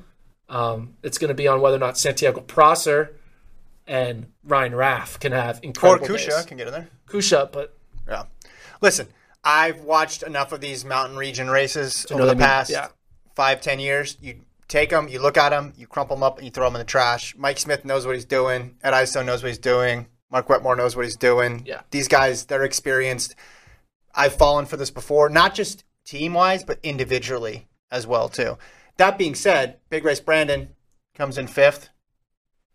[0.48, 3.14] Um, it's going to be on whether or not Santiago Prosser
[3.86, 6.44] and Ryan Raff can have Or incredible Kusche days.
[6.44, 6.88] can get in there.
[7.08, 7.76] Kusche, but
[8.08, 8.24] Yeah.
[8.80, 9.06] Listen,
[9.44, 12.88] I've watched enough of these mountain region races over the they mean- past yeah.
[13.36, 14.16] five, ten years.
[14.20, 16.74] You take them, you look at them, you crumple them up, and you throw them
[16.76, 17.34] in the trash.
[17.36, 18.76] Mike Smith knows what he's doing.
[18.82, 20.06] Ed Eyestone knows what he's doing.
[20.32, 21.62] Mark Wetmore knows what he's doing.
[21.66, 21.82] Yeah.
[21.90, 23.36] These guys, they're experienced.
[24.14, 28.56] I've fallen for this before, not just team wise, but individually as well too.
[28.96, 30.70] That being said, Big Race Brandon
[31.14, 31.90] comes in fifth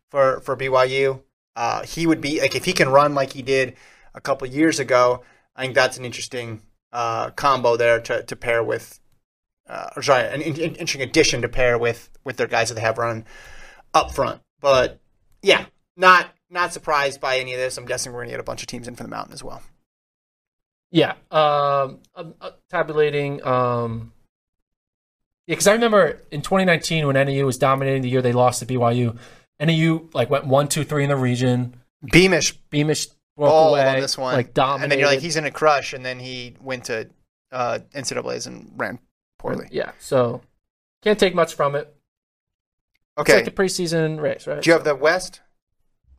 [0.09, 1.21] for for BYU.
[1.55, 3.75] Uh, he would be like if he can run like he did
[4.13, 5.23] a couple years ago.
[5.55, 6.61] I think that's an interesting
[6.93, 8.99] uh, combo there to, to pair with.
[9.67, 12.75] Uh, or sorry, an in, in- interesting addition to pair with with their guys that
[12.75, 13.25] they have run
[13.93, 14.41] up front.
[14.61, 14.99] But
[15.41, 17.77] yeah, not not surprised by any of this.
[17.77, 19.61] I'm guessing we're gonna get a bunch of teams in from the mountain as well.
[20.91, 23.43] Yeah, um, I'm, uh, tabulating.
[23.45, 24.13] Um,
[25.45, 28.65] yeah, because I remember in 2019 when NAU was dominating the year they lost to
[28.65, 29.17] BYU,
[29.59, 31.75] NAU like went one, two, three in the region.
[32.11, 34.83] Beamish Beamish broke ball away on this one, like dominated.
[34.83, 37.09] and then you're like he's in a crush, and then he went to
[37.51, 38.99] uh, NCAA's and ran
[39.39, 39.67] poorly.
[39.71, 39.91] yeah.
[39.99, 40.41] So
[41.03, 41.93] can't take much from it.
[43.17, 44.61] It's Okay, like a preseason race, right?
[44.61, 45.41] do you have the West?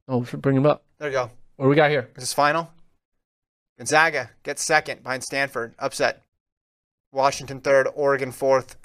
[0.09, 0.83] Oh, we should bring him up.
[0.99, 1.31] There you go.
[1.57, 2.09] What do we got here?
[2.15, 2.71] This is final.
[3.77, 5.75] Gonzaga gets second behind Stanford.
[5.79, 6.23] Upset.
[7.13, 7.89] Washington third.
[7.95, 8.77] Oregon fourth.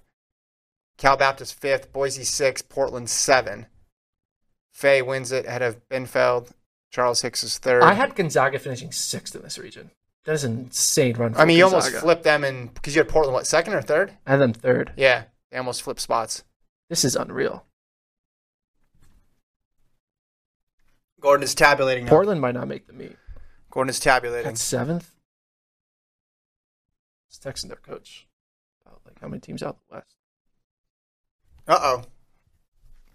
[0.98, 1.92] Cal Baptist fifth.
[1.94, 2.70] Boise sixth.
[2.70, 3.68] Portland seven.
[4.72, 6.52] Fay wins it ahead of Benfeld.
[6.92, 7.82] Charles Hicks is third.
[7.84, 9.90] I had Gonzaga finishing sixth in this region.
[10.26, 11.34] That is an insane run.
[11.34, 13.82] For I mean, you almost flipped them in because you had Portland what second or
[13.82, 14.14] third?
[14.26, 14.94] I had them third.
[14.96, 16.44] Yeah, they almost flipped spots.
[16.90, 17.66] This is unreal.
[21.24, 22.10] Gordon is tabulating now.
[22.10, 23.16] Portland might not make the meet.
[23.72, 24.52] Gordon is tabulating.
[24.52, 25.10] At seventh.
[27.30, 28.28] It's texting their coach
[28.86, 30.18] about like how many teams out the west.
[31.66, 32.04] Uh oh.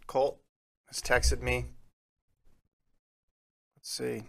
[0.07, 0.41] Colt
[0.87, 1.67] has texted me.
[3.77, 4.23] Let's see.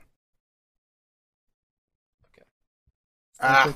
[2.25, 2.43] Okay.
[3.39, 3.73] Ah.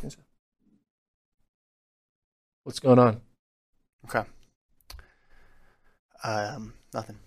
[2.64, 3.22] What's going on?
[4.04, 4.28] Okay.
[6.26, 7.20] Um, nothing.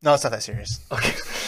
[0.00, 0.80] No, it's not that serious.
[0.90, 1.12] Okay.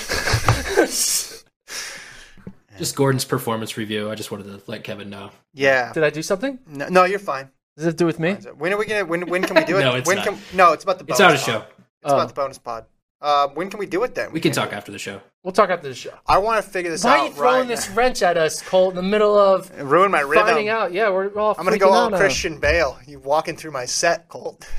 [2.79, 4.11] Just Gordon's performance review.
[4.11, 5.31] I just wanted to let Kevin know.
[5.55, 5.93] Yeah.
[5.93, 6.59] Did I do something?
[6.67, 7.51] No, no, you're fine.
[7.77, 8.33] Does it do with me?
[8.57, 9.05] When are we gonna?
[9.05, 9.81] When when can we do it?
[9.83, 10.27] No, it's when not.
[10.27, 11.05] Can, no, it's about the.
[11.05, 11.45] Bonus It's not a pod.
[11.45, 11.59] show.
[12.03, 12.15] It's Oh.
[12.17, 12.87] about the bonus pod.
[13.21, 14.33] Uh, when can we do it then?
[14.33, 15.21] We can talk after the show.
[15.45, 16.13] We'll talk after the show.
[16.27, 17.17] I want to figure this Why out.
[17.19, 17.95] Why are you throwing right this now.
[17.95, 20.47] wrench at us, Colt, in the middle of Ruin my rhythm.
[20.47, 20.93] finding out?
[20.93, 21.55] Yeah, we're all.
[21.57, 22.19] I'm gonna go out all now.
[22.19, 22.99] Christian Bale.
[23.07, 24.67] You walking through my set, Colt.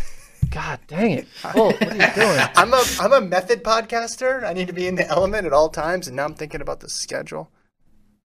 [0.54, 1.82] God dang it, Colt!
[1.82, 2.40] What are you doing?
[2.56, 4.44] I'm a I'm a method podcaster.
[4.44, 6.80] I need to be in the element at all times, and now I'm thinking about
[6.80, 7.50] the schedule.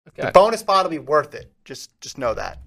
[0.09, 0.23] Okay.
[0.27, 1.53] The bonus pod will be worth it.
[1.63, 2.59] Just just know that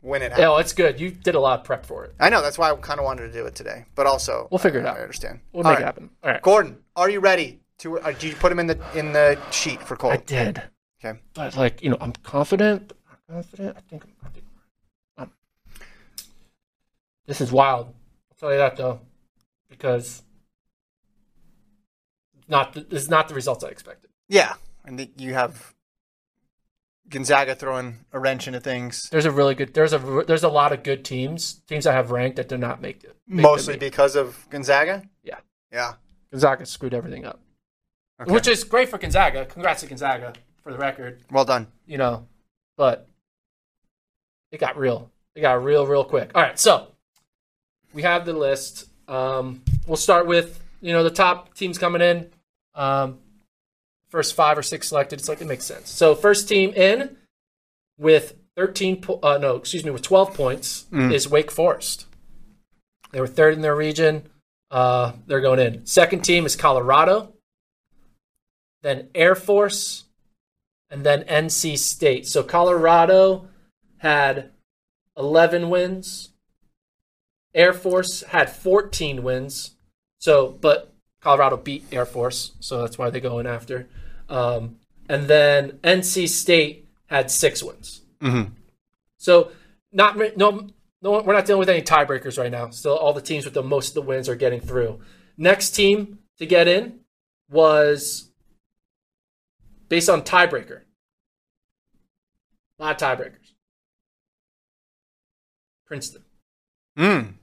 [0.00, 0.40] when it happens.
[0.40, 0.98] Yeah, well, it's good.
[0.98, 2.14] You did a lot of prep for it.
[2.18, 4.58] I know that's why I kind of wanted to do it today, but also We'll
[4.58, 4.96] figure it out.
[4.96, 5.38] I understand.
[5.52, 6.10] We'll All make it happen.
[6.24, 6.42] All right.
[6.42, 8.00] Gordon, are you ready to?
[8.00, 10.10] Uh, did you put him in the in the sheet for Cole?
[10.10, 10.62] I did.
[11.04, 11.18] Okay.
[11.34, 12.92] But like, you know, I'm confident.
[13.08, 13.76] I'm confident.
[13.76, 14.12] I think I'm.
[14.24, 14.44] I think,
[15.18, 15.30] um,
[17.26, 17.92] this is wild.
[18.38, 19.00] Tell you that though,
[19.68, 20.22] because
[22.48, 24.10] not the, this is not the results I expected.
[24.28, 25.74] Yeah, and the, you have
[27.08, 29.74] Gonzaga throwing a wrench into things, There's a really good.
[29.74, 31.54] There's a there's a lot of good teams.
[31.68, 33.16] Teams I have ranked that did not make it.
[33.26, 35.02] mostly because of Gonzaga.
[35.22, 35.38] Yeah.
[35.72, 35.94] Yeah.
[36.30, 37.40] Gonzaga screwed everything up,
[38.20, 38.32] Okay.
[38.32, 39.46] which is great for Gonzaga.
[39.46, 40.32] Congrats to Gonzaga
[40.62, 41.20] for the record.
[41.30, 41.68] well done.
[41.86, 42.26] you know,
[42.76, 43.08] but
[44.50, 45.10] it got real.
[45.36, 46.32] It got real, real quick.
[46.34, 46.88] All right, so
[47.96, 48.84] we have the list.
[49.08, 52.30] Um, we'll start with you know the top teams coming in.
[52.74, 53.18] Um,
[54.10, 55.18] first five or six selected.
[55.18, 55.90] It's like it makes sense.
[55.90, 57.16] So first team in
[57.98, 59.00] with thirteen.
[59.00, 61.12] Po- uh, no, excuse me, with twelve points Mm.
[61.12, 62.06] is Wake Forest.
[63.12, 64.28] They were third in their region.
[64.70, 65.86] Uh, they're going in.
[65.86, 67.32] Second team is Colorado.
[68.82, 70.04] Then Air Force,
[70.90, 72.26] and then NC State.
[72.26, 73.48] So Colorado
[73.98, 74.50] had
[75.16, 76.28] 11 wins.
[77.56, 79.74] Air Force had 14 wins.
[80.18, 83.88] So, but Colorado beat Air Force, so that's why they go in after.
[84.28, 84.76] Um,
[85.08, 88.02] and then NC State had six wins.
[88.20, 88.52] Mhm.
[89.16, 89.50] So,
[89.90, 90.68] not no,
[91.02, 92.70] no, we're not dealing with any tiebreakers right now.
[92.70, 95.00] Still, all the teams with the most of the wins are getting through.
[95.36, 97.00] Next team to get in
[97.48, 98.30] was
[99.88, 100.82] based on tiebreaker.
[102.78, 103.52] A lot of tiebreakers.
[105.86, 106.24] Princeton.
[106.98, 107.34] Mm.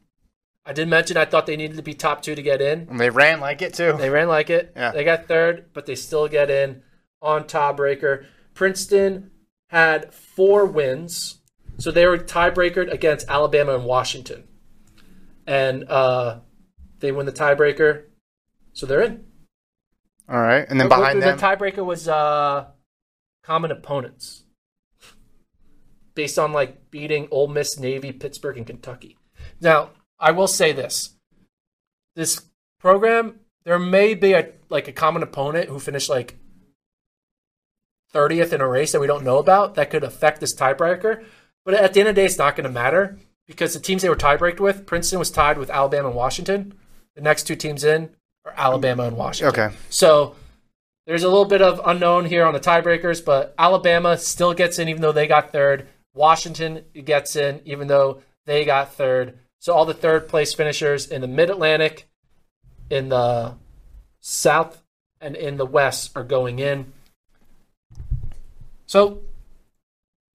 [0.66, 2.88] I did mention I thought they needed to be top two to get in.
[2.90, 3.94] And they ran like it too.
[3.98, 4.72] They ran like it.
[4.76, 4.92] Yeah.
[4.92, 6.84] They got third, but they still get in
[7.22, 8.26] on tiebreaker.
[8.54, 9.32] Princeton
[9.70, 11.40] had four wins,
[11.80, 14.44] so they were tiebreakered against Alabama and Washington,
[15.48, 16.40] and uh,
[17.00, 18.04] they win the tiebreaker,
[18.74, 19.26] so they're in.
[20.30, 22.68] All right, and then The- behind the, them, tiebreaker was uh,
[23.44, 24.44] common opponents,
[26.14, 29.18] based on like beating Ole Miss, Navy, Pittsburgh, and Kentucky.
[29.60, 29.90] Now,
[30.24, 31.16] I will say this:
[32.16, 32.42] this
[32.80, 36.38] program, there may be a like a common opponent who finished like
[38.14, 41.26] 30th in a race that we don't know about that could affect this tiebreaker.
[41.66, 43.18] But at the end of the day, it's not going to matter
[43.48, 46.74] because the teams they were tiebreaked with, Princeton was tied with Alabama and Washington.
[47.16, 48.10] The next two teams in
[48.46, 49.60] are Alabama and Washington.
[49.60, 49.76] Okay.
[49.90, 50.36] So
[51.06, 54.88] there's a little bit of unknown here on the tiebreakers, but Alabama still gets in
[54.88, 55.88] even though they got third.
[56.14, 59.40] Washington gets in even though they got third.
[59.64, 62.10] So all the third place finishers in the Mid Atlantic,
[62.90, 63.54] in the
[64.20, 64.84] South,
[65.22, 66.92] and in the West are going in.
[68.88, 69.22] So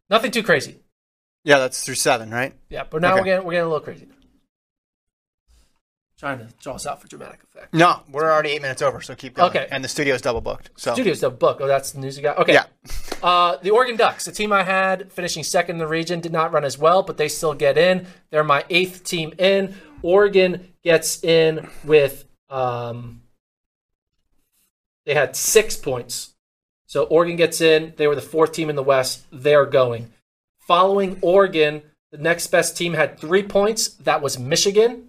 [0.09, 0.77] nothing too crazy.
[1.45, 2.55] yeah, that's through seven, right?
[2.71, 3.21] Yeah, but now Okay.
[3.21, 4.09] we're getting we're getting a little crazy.
[6.19, 7.73] Trying to draw us out for dramatic effect.
[7.73, 9.51] No, we're already eight minutes over, so keep going.
[9.51, 9.69] Okay.
[9.71, 10.71] and the studio's double booked.
[10.77, 11.61] So Studios double booked.
[11.61, 12.39] Oh, that's the news you got.
[12.39, 12.55] Okay.
[12.55, 12.65] yeah,
[13.23, 16.53] Uh, the Oregon Ducks, the team I had finishing second in the region, did not
[16.53, 18.07] run as well, but they still get in.
[18.31, 19.75] They're my eighth team in.
[20.03, 23.23] Oregon gets in with um,
[25.07, 26.35] they had six points.
[26.87, 27.93] So Oregon gets in.
[27.97, 29.25] They were the fourth team in the West.
[29.33, 30.11] They're going.
[30.61, 33.89] Following Oregon, the next best team had three points.
[33.89, 35.08] That was Michigan.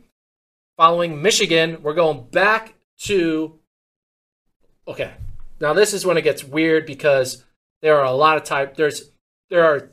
[0.79, 3.59] Following Michigan, we're going back to.
[4.87, 5.11] Okay,
[5.59, 7.43] now this is when it gets weird because
[7.81, 8.77] there are a lot of type.
[8.77, 9.11] There's
[9.49, 9.91] there are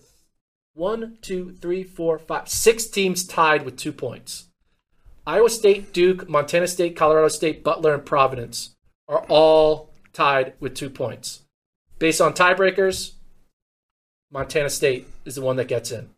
[0.75, 4.47] one, two, three, four, five, six teams tied with two points.
[5.27, 8.77] Iowa State, Duke, Montana State, Colorado State, Butler, and Providence
[9.09, 11.43] are all tied with two points.
[11.99, 13.15] Based on tiebreakers,
[14.31, 16.11] Montana State is the one that gets in.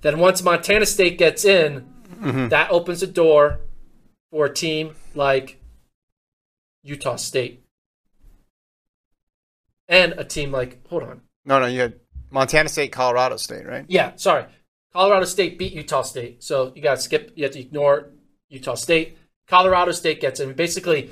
[0.00, 1.84] Then once Montana State gets in,
[2.22, 2.48] mm-hmm.
[2.48, 3.60] that opens the door
[4.36, 5.58] for a team like
[6.82, 7.64] Utah State.
[9.88, 11.22] And a team like hold on.
[11.46, 11.94] No, no, you had
[12.30, 13.86] Montana State, Colorado State, right?
[13.88, 14.44] yeah sorry.
[14.92, 16.42] Colorado state beat utah state.
[16.42, 18.10] So you got to skip you have to ignore
[18.50, 19.16] utah state.
[19.46, 20.52] Colorado state gets in.
[20.52, 21.08] Basically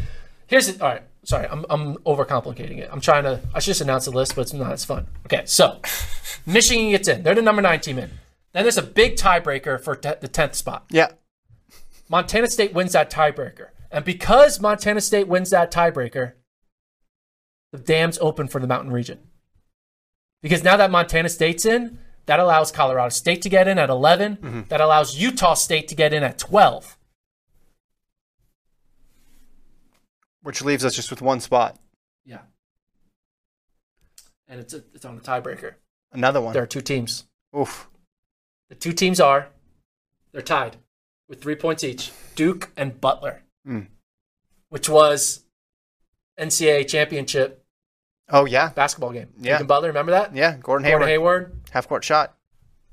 [0.46, 2.90] here's it all right sorry i'm, I'm overcomplicating it.
[2.92, 5.06] I'm trying to i should just announce the list but it's not as fun.
[5.24, 5.80] Okay so
[6.46, 7.22] michigan gets in.
[7.22, 8.10] They're the number nine team in.
[8.52, 10.84] Then there's a big tiebreaker for te- the 10th spot.
[10.90, 11.09] Yeah,
[12.09, 13.68] Montana State wins that tiebreaker.
[13.90, 16.32] And because Montana State wins that tiebreaker,
[17.72, 19.20] the dam's open for the mountain region.
[20.43, 24.36] Because now that Montana State's in, that allows Colorado State to get in at 11.
[24.36, 24.60] Mm-hmm.
[24.68, 26.98] That allows Utah State to get in at 12.
[30.44, 31.78] which leaves us just with one spot.
[32.24, 32.40] Yeah.
[34.47, 35.74] And it's, a, it's on the tiebreaker.
[36.12, 36.52] Another one.
[36.52, 37.24] There are two teams.
[37.59, 37.89] Oof.
[38.68, 39.48] The two teams are,
[40.32, 40.76] they're tied
[41.28, 43.86] with three points each Duke and Butler, Mm.
[44.68, 45.44] which was
[46.38, 47.60] NCAA championship
[48.30, 49.28] Oh yeah, basketball game.
[49.38, 49.52] Yeah.
[49.55, 50.34] Duke and Butler, remember that?
[50.34, 50.52] yeah.
[50.56, 52.34] Gordon Gordon Hayward, Hayward half court shot,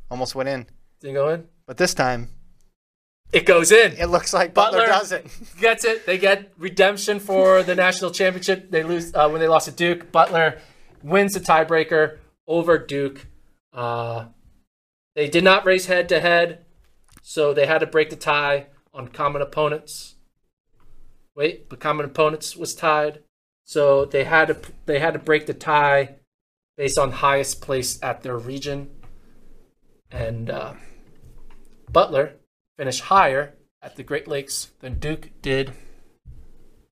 [0.09, 0.65] almost went in,
[0.99, 1.47] didn't go in.
[1.65, 2.27] but this time
[3.31, 3.93] It goes in.
[3.93, 5.57] it looks like Butler, Butler- doesn't.
[5.59, 6.05] Gets it.
[6.05, 8.71] They get redemption for the national championship.
[8.71, 10.11] They lose uh, when they lost to Duke.
[10.11, 10.59] Butler
[11.01, 13.25] wins the tiebreaker over Duke.
[13.73, 14.25] Uh,
[15.15, 16.65] they did not race head to head,
[17.21, 20.15] so they had to break the tie on common opponents.
[21.35, 23.19] Wait, but common opponents was tied,
[23.63, 26.15] so they had to they had to break the tie
[26.77, 28.89] based on highest place at their region.
[30.11, 30.73] And uh,
[31.89, 32.33] Butler
[32.77, 35.71] finished higher at the Great Lakes than Duke did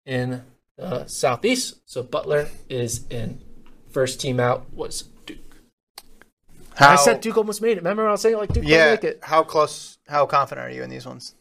[0.06, 0.42] in
[0.76, 1.80] the Southeast.
[1.86, 3.42] So Butler is in.
[3.90, 5.38] First team out was Duke.
[6.74, 7.76] How, I said Duke almost made it.
[7.78, 8.92] Remember I was saying like Duke yeah.
[8.92, 9.20] would make it.
[9.22, 9.97] How close?
[10.08, 11.34] How confident are you in these ones?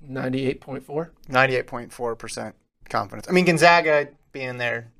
[0.00, 1.12] Ninety-eight point four.
[1.28, 2.54] Ninety-eight point four percent
[2.88, 3.26] confidence.
[3.28, 4.92] I mean, Gonzaga being there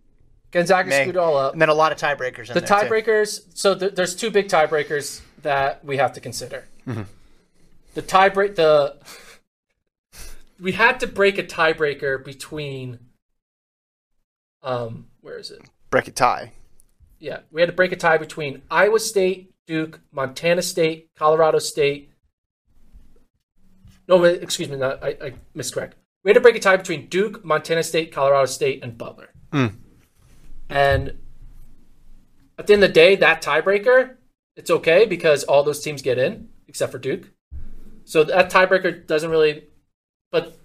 [0.50, 1.02] Gonzaga Meg.
[1.02, 1.52] screwed all up.
[1.52, 2.48] And then a lot of tiebreakers.
[2.48, 3.56] In The tiebreakers.
[3.56, 6.64] So th- there's two big tiebreakers that we have to consider.
[6.86, 7.02] Mm-hmm.
[7.94, 8.56] The tiebreak.
[8.56, 8.96] The
[10.60, 12.98] we had to break a tiebreaker between.
[14.62, 15.62] Um, where is it?
[15.90, 16.52] Break it tie.
[17.20, 22.12] Yeah, we had to break a tie between Iowa State, Duke, Montana State, Colorado State.
[24.08, 25.92] No, excuse me, not, I, I miscorrect.
[26.24, 29.28] We had to break a tie between Duke, Montana State, Colorado State, and Butler.
[29.52, 29.66] Hmm.
[30.68, 31.18] And
[32.58, 34.16] at the end of the day, that tiebreaker,
[34.56, 37.30] it's okay because all those teams get in except for Duke.
[38.04, 39.64] So that tiebreaker doesn't really.
[40.32, 40.56] But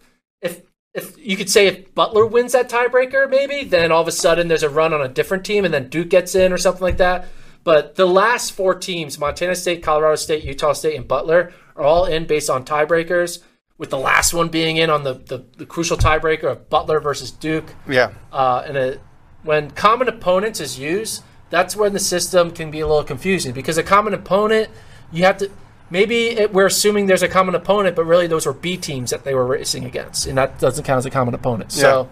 [0.42, 0.62] if
[0.94, 4.48] if you could say if Butler wins that tiebreaker, maybe then all of a sudden
[4.48, 6.98] there's a run on a different team and then Duke gets in or something like
[6.98, 7.28] that.
[7.64, 12.06] But the last four teams, Montana State, Colorado State, Utah State, and Butler, are all
[12.06, 13.42] in based on tiebreakers.
[13.76, 17.32] With the last one being in on the, the, the crucial tiebreaker of Butler versus
[17.32, 17.74] Duke.
[17.90, 18.12] Yeah.
[18.32, 19.02] Uh, and it,
[19.42, 23.78] when common opponents is used, that's when the system can be a little confusing because
[23.78, 24.70] a common opponent,
[25.12, 25.52] you have to
[25.90, 29.24] maybe it, we're assuming there's a common opponent, but really those were B teams that
[29.24, 31.72] they were racing against, and that doesn't count as a common opponent.
[31.72, 32.10] So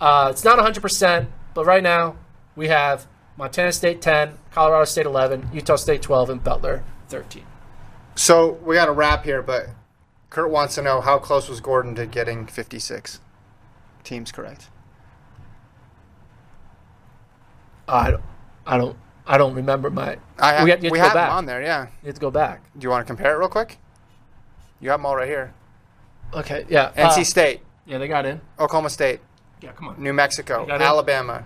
[0.00, 2.16] uh, it's not 100, percent but right now
[2.54, 3.06] we have
[3.38, 7.44] Montana State 10, Colorado State 11, Utah State 12, and Butler 13.
[8.16, 9.66] So we got to wrap here, but
[10.30, 13.20] Kurt wants to know how close was Gordon to getting 56
[14.04, 14.68] teams correct.
[17.86, 18.22] I don't,
[18.66, 20.16] I don't, I don't remember my.
[20.38, 21.88] I have, we we have, you have them on there, yeah.
[22.02, 22.62] You have to go back.
[22.76, 23.78] Do you want to compare it real quick?
[24.80, 25.54] You have them all right here.
[26.34, 26.92] Okay, yeah.
[26.96, 28.40] NC uh, State, yeah, they got in.
[28.58, 29.20] Oklahoma State,
[29.60, 30.02] Yeah, come on.
[30.02, 30.82] New Mexico, got in.
[30.82, 31.44] Alabama,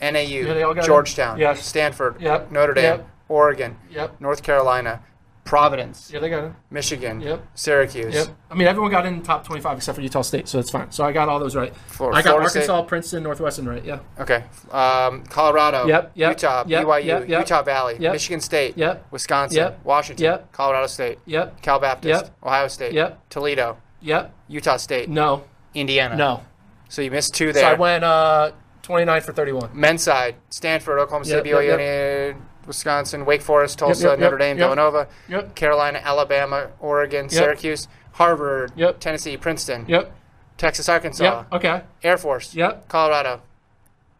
[0.00, 0.82] NAU, in.
[0.82, 1.64] Georgetown, Yes.
[1.64, 2.50] Stanford, Yep.
[2.50, 3.08] Notre Dame, Yep.
[3.28, 4.20] Oregon, Yep.
[4.20, 5.02] North Carolina,
[5.46, 6.56] Providence, Yeah, they got in.
[6.70, 7.40] Michigan, Yep.
[7.54, 8.26] Syracuse, Yep.
[8.50, 10.90] I mean, everyone got in top 25 except for Utah State, so it's fine.
[10.90, 11.74] So I got all those right.
[11.86, 12.88] Flor- I got Florida Arkansas, State.
[12.88, 13.84] Princeton, Northwestern right.
[13.84, 14.00] Yeah.
[14.20, 14.44] Okay.
[14.72, 17.40] Um, Colorado, Yep, yep, Utah, yep, BYU, yep, yep.
[17.40, 18.12] Utah Valley, Yep.
[18.12, 19.06] Michigan State, Yep.
[19.10, 19.80] Wisconsin, Yep.
[19.84, 20.52] Washington, Yep.
[20.52, 21.62] Colorado State, Yep.
[21.62, 22.36] Cal Baptist, Yep.
[22.44, 23.18] Ohio State, Yep.
[23.30, 24.34] Toledo, Yep.
[24.48, 25.44] Utah State, No.
[25.74, 26.16] Indiana.
[26.16, 26.42] No.
[26.88, 27.62] So you missed two there.
[27.62, 28.50] So I went uh,
[28.82, 29.70] 29 for 31.
[29.74, 32.36] Men's side: Stanford, Oklahoma State, Yep, yep, BYU,
[32.66, 34.64] Wisconsin, Wake Forest, Tulsa, yep, Notre yep, Dame, yep.
[34.66, 35.08] Villanova.
[35.54, 38.72] Carolina, Alabama, Oregon, Syracuse, Harvard.
[39.00, 40.12] Tennessee, Princeton, Yep.
[40.58, 41.44] Texas, Arkansas.
[41.52, 41.82] Okay.
[42.02, 42.88] Air Force, Yep.
[42.88, 43.40] Colorado,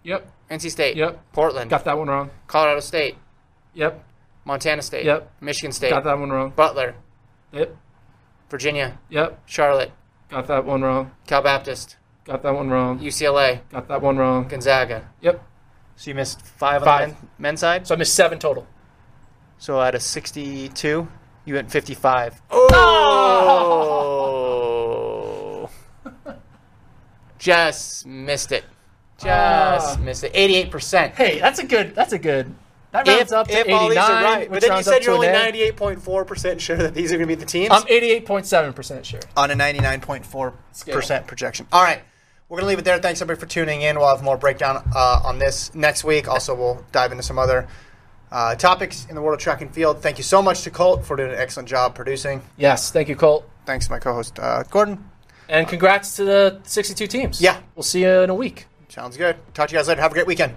[0.02, 0.26] Yep.
[0.50, 1.18] NC State, Yep.
[1.32, 2.30] Portland, Got that one wrong.
[2.46, 3.16] Colorado State,
[3.74, 4.02] Yep.
[4.44, 5.30] Montana State, Yep.
[5.40, 6.50] Michigan State, Got that one wrong.
[6.50, 6.94] Butler,
[7.52, 7.74] Yep.
[8.50, 9.40] Virginia, Yep.
[9.46, 9.90] Charlotte,
[10.30, 11.10] Got that one wrong.
[11.26, 12.98] Cal Baptist, Got that one wrong.
[13.00, 14.46] UCLA, Got that one wrong.
[14.48, 15.08] Gonzaga.
[15.20, 15.40] Yep.
[15.96, 17.86] So you missed five on the men, men's side.
[17.86, 18.66] So I missed seven total.
[19.58, 21.08] So out of 62,
[21.46, 22.42] you went 55.
[24.36, 25.70] Oh!
[27.38, 28.64] Just missed it.
[29.18, 29.96] Just Ah.
[30.00, 30.34] missed it.
[30.34, 31.14] 88%.
[31.14, 31.94] Hey, that's a good.
[31.94, 32.54] That's a good.
[32.92, 33.78] That rounds If, up to if 89.
[33.80, 34.48] all these are right.
[34.48, 35.72] But which then you rounds said you're to only an A.
[35.72, 39.20] 98.4% sure that these are going to be the teams I'm 88.7% sure.
[39.36, 41.66] on a 99.4% projection.
[41.72, 42.00] All right.
[42.48, 42.98] We're going to leave it there.
[42.98, 43.98] Thanks, everybody, for tuning in.
[43.98, 46.28] We'll have more breakdown uh, on this next week.
[46.28, 47.66] Also, we'll dive into some other
[48.30, 50.00] uh, topics in the world of track and field.
[50.00, 52.40] Thank you so much to Colt for doing an excellent job producing.
[52.56, 53.50] Yes, thank you, Colt.
[53.64, 55.10] Thanks to my co host, uh, Gordon.
[55.48, 57.40] And congrats to the 62 teams.
[57.40, 57.60] Yeah.
[57.74, 58.66] We'll see you in a week.
[58.88, 59.36] Sounds good.
[59.52, 60.00] Talk to you guys later.
[60.00, 60.54] Have a great weekend.